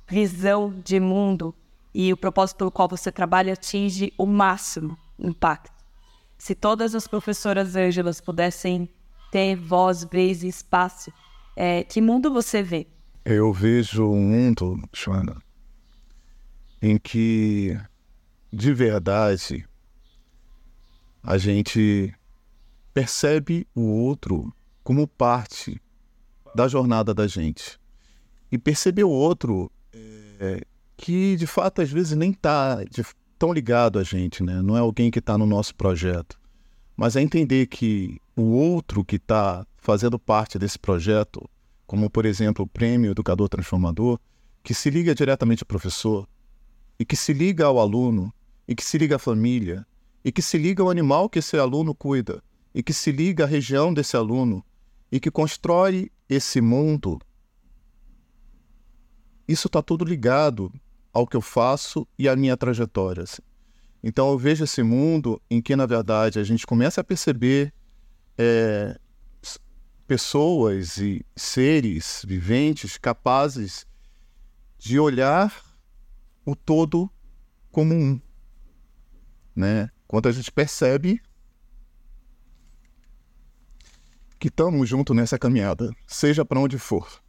[0.06, 1.54] visão de mundo
[1.94, 5.72] e o propósito pelo qual você trabalha atinge o máximo impacto.
[6.36, 8.88] Se todas as professoras Ângelas pudessem
[9.30, 11.12] ter voz, vez e espaço
[11.60, 12.86] é, que mundo você vê?
[13.24, 15.42] Eu vejo um mundo, Joana,
[16.80, 17.76] em que,
[18.52, 19.68] de verdade,
[21.20, 22.14] a gente
[22.94, 24.54] percebe o outro
[24.84, 25.82] como parte
[26.54, 27.76] da jornada da gente.
[28.52, 30.64] E perceber o outro é,
[30.96, 32.78] que, de fato, às vezes nem está
[33.36, 34.62] tão ligado a gente, né?
[34.62, 36.38] não é alguém que está no nosso projeto.
[36.98, 41.48] Mas é entender que o outro que está fazendo parte desse projeto,
[41.86, 44.18] como por exemplo o Prêmio Educador Transformador,
[44.64, 46.28] que se liga diretamente ao professor,
[46.98, 48.34] e que se liga ao aluno,
[48.66, 49.86] e que se liga à família,
[50.24, 52.42] e que se liga ao animal que esse aluno cuida,
[52.74, 54.64] e que se liga à região desse aluno,
[55.12, 57.20] e que constrói esse mundo.
[59.46, 60.72] Isso está tudo ligado
[61.12, 63.22] ao que eu faço e à minha trajetória.
[63.22, 63.47] Assim.
[64.02, 67.72] Então eu vejo esse mundo em que, na verdade, a gente começa a perceber
[68.36, 68.98] é,
[70.06, 73.86] pessoas e seres viventes capazes
[74.78, 75.52] de olhar
[76.46, 77.10] o todo
[77.70, 78.20] como um.
[79.54, 79.90] Né?
[80.06, 81.20] Quando a gente percebe
[84.38, 87.20] que estamos juntos nessa caminhada, seja para onde for.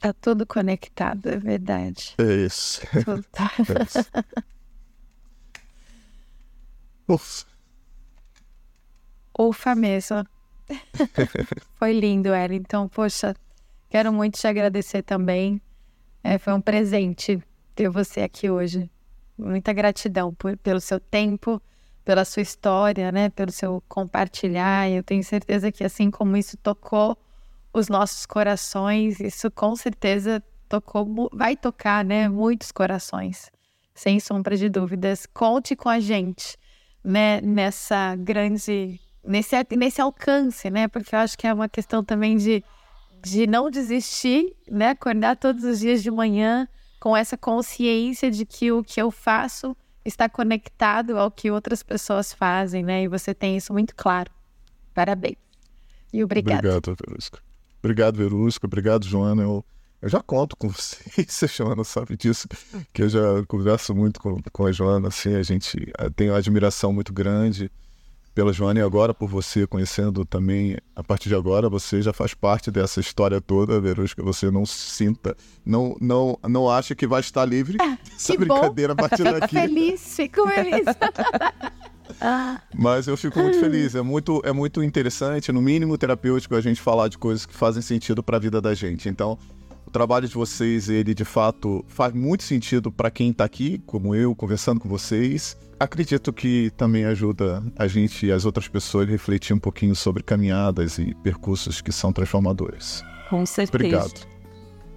[0.00, 2.14] Tá tudo conectado, é verdade.
[2.16, 2.80] É isso.
[3.04, 3.50] Tudo tá.
[3.68, 4.10] É isso.
[7.06, 7.46] Ufa.
[9.38, 10.24] Ufa mesmo.
[11.76, 13.34] foi lindo, Então, Poxa,
[13.90, 15.60] quero muito te agradecer também.
[16.24, 17.42] É, foi um presente
[17.74, 18.90] ter você aqui hoje.
[19.36, 21.60] Muita gratidão por, pelo seu tempo,
[22.04, 23.28] pela sua história, né?
[23.30, 24.88] Pelo seu compartilhar.
[24.88, 27.18] Eu tenho certeza que assim como isso tocou
[27.72, 32.28] os nossos corações, isso com certeza tocou, vai tocar, né?
[32.28, 33.50] Muitos corações,
[33.94, 35.26] sem sombra de dúvidas.
[35.26, 36.56] Conte com a gente,
[37.02, 37.40] né?
[37.40, 40.88] Nessa grande nesse, nesse alcance, né?
[40.88, 42.64] Porque eu acho que é uma questão também de,
[43.22, 44.90] de não desistir, né?
[44.90, 46.68] Acordar todos os dias de manhã
[46.98, 52.32] com essa consciência de que o que eu faço está conectado ao que outras pessoas
[52.32, 53.02] fazem, né?
[53.02, 54.30] E você tem isso muito claro.
[54.94, 55.36] Parabéns.
[56.12, 56.58] E obrigado.
[56.58, 57.49] Obrigado, Verusca.
[57.82, 58.66] Obrigado, Verusca.
[58.66, 59.42] Obrigado, Joana.
[59.42, 59.64] Eu,
[60.00, 62.48] eu já conto com você, Joana sabe disso,
[62.92, 66.38] que eu já converso muito com, com a Joana, assim, a gente eh, tem uma
[66.38, 67.70] admiração muito grande
[68.34, 72.32] pela Joana e agora por você, conhecendo também, a partir de agora, você já faz
[72.32, 77.44] parte dessa história toda, Verusca, você não sinta, não, não, não acha que vai estar
[77.44, 77.98] livre ah,
[78.38, 79.04] brincadeira bom.
[79.04, 79.54] a partir daqui.
[79.54, 80.84] Feliz, fico feliz.
[82.20, 82.60] Ah.
[82.74, 83.94] Mas eu fico muito feliz.
[83.94, 87.82] É muito, é muito interessante, no mínimo terapêutico, a gente falar de coisas que fazem
[87.82, 89.08] sentido para a vida da gente.
[89.08, 89.38] Então,
[89.86, 94.14] o trabalho de vocês, ele de fato faz muito sentido para quem está aqui, como
[94.14, 95.56] eu, conversando com vocês.
[95.80, 100.22] Acredito que também ajuda a gente e as outras pessoas a refletir um pouquinho sobre
[100.22, 103.02] caminhadas e percursos que são transformadores.
[103.28, 103.76] Com certeza.
[103.76, 104.28] Obrigado.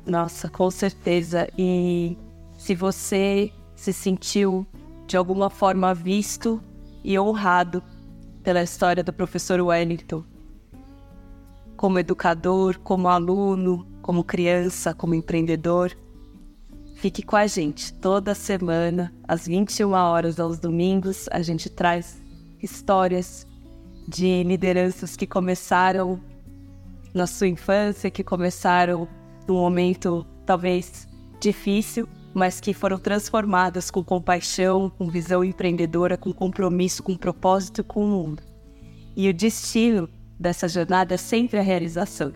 [0.05, 1.47] Nossa, com certeza.
[1.57, 2.17] E
[2.57, 4.67] se você se sentiu
[5.07, 6.61] de alguma forma visto
[7.03, 7.83] e honrado
[8.43, 10.23] pela história do professor Wellington,
[11.75, 15.91] como educador, como aluno, como criança, como empreendedor.
[16.95, 22.21] Fique com a gente toda semana, às 21 horas aos domingos, a gente traz
[22.61, 23.47] histórias
[24.07, 26.19] de lideranças que começaram
[27.13, 29.07] na sua infância, que começaram
[29.47, 31.07] num momento talvez
[31.39, 38.03] difícil, mas que foram transformadas com compaixão, com visão empreendedora, com compromisso, com propósito com
[38.03, 38.43] o mundo.
[39.15, 40.09] E o destino
[40.39, 42.33] dessa jornada é sempre a realização.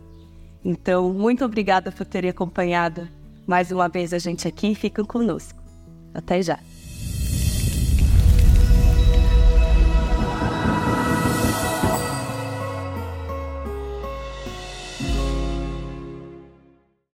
[0.63, 3.07] Então, muito obrigada por terem acompanhado
[3.47, 4.75] mais uma vez a gente aqui.
[4.75, 5.59] Fiquem conosco.
[6.13, 6.59] Até já.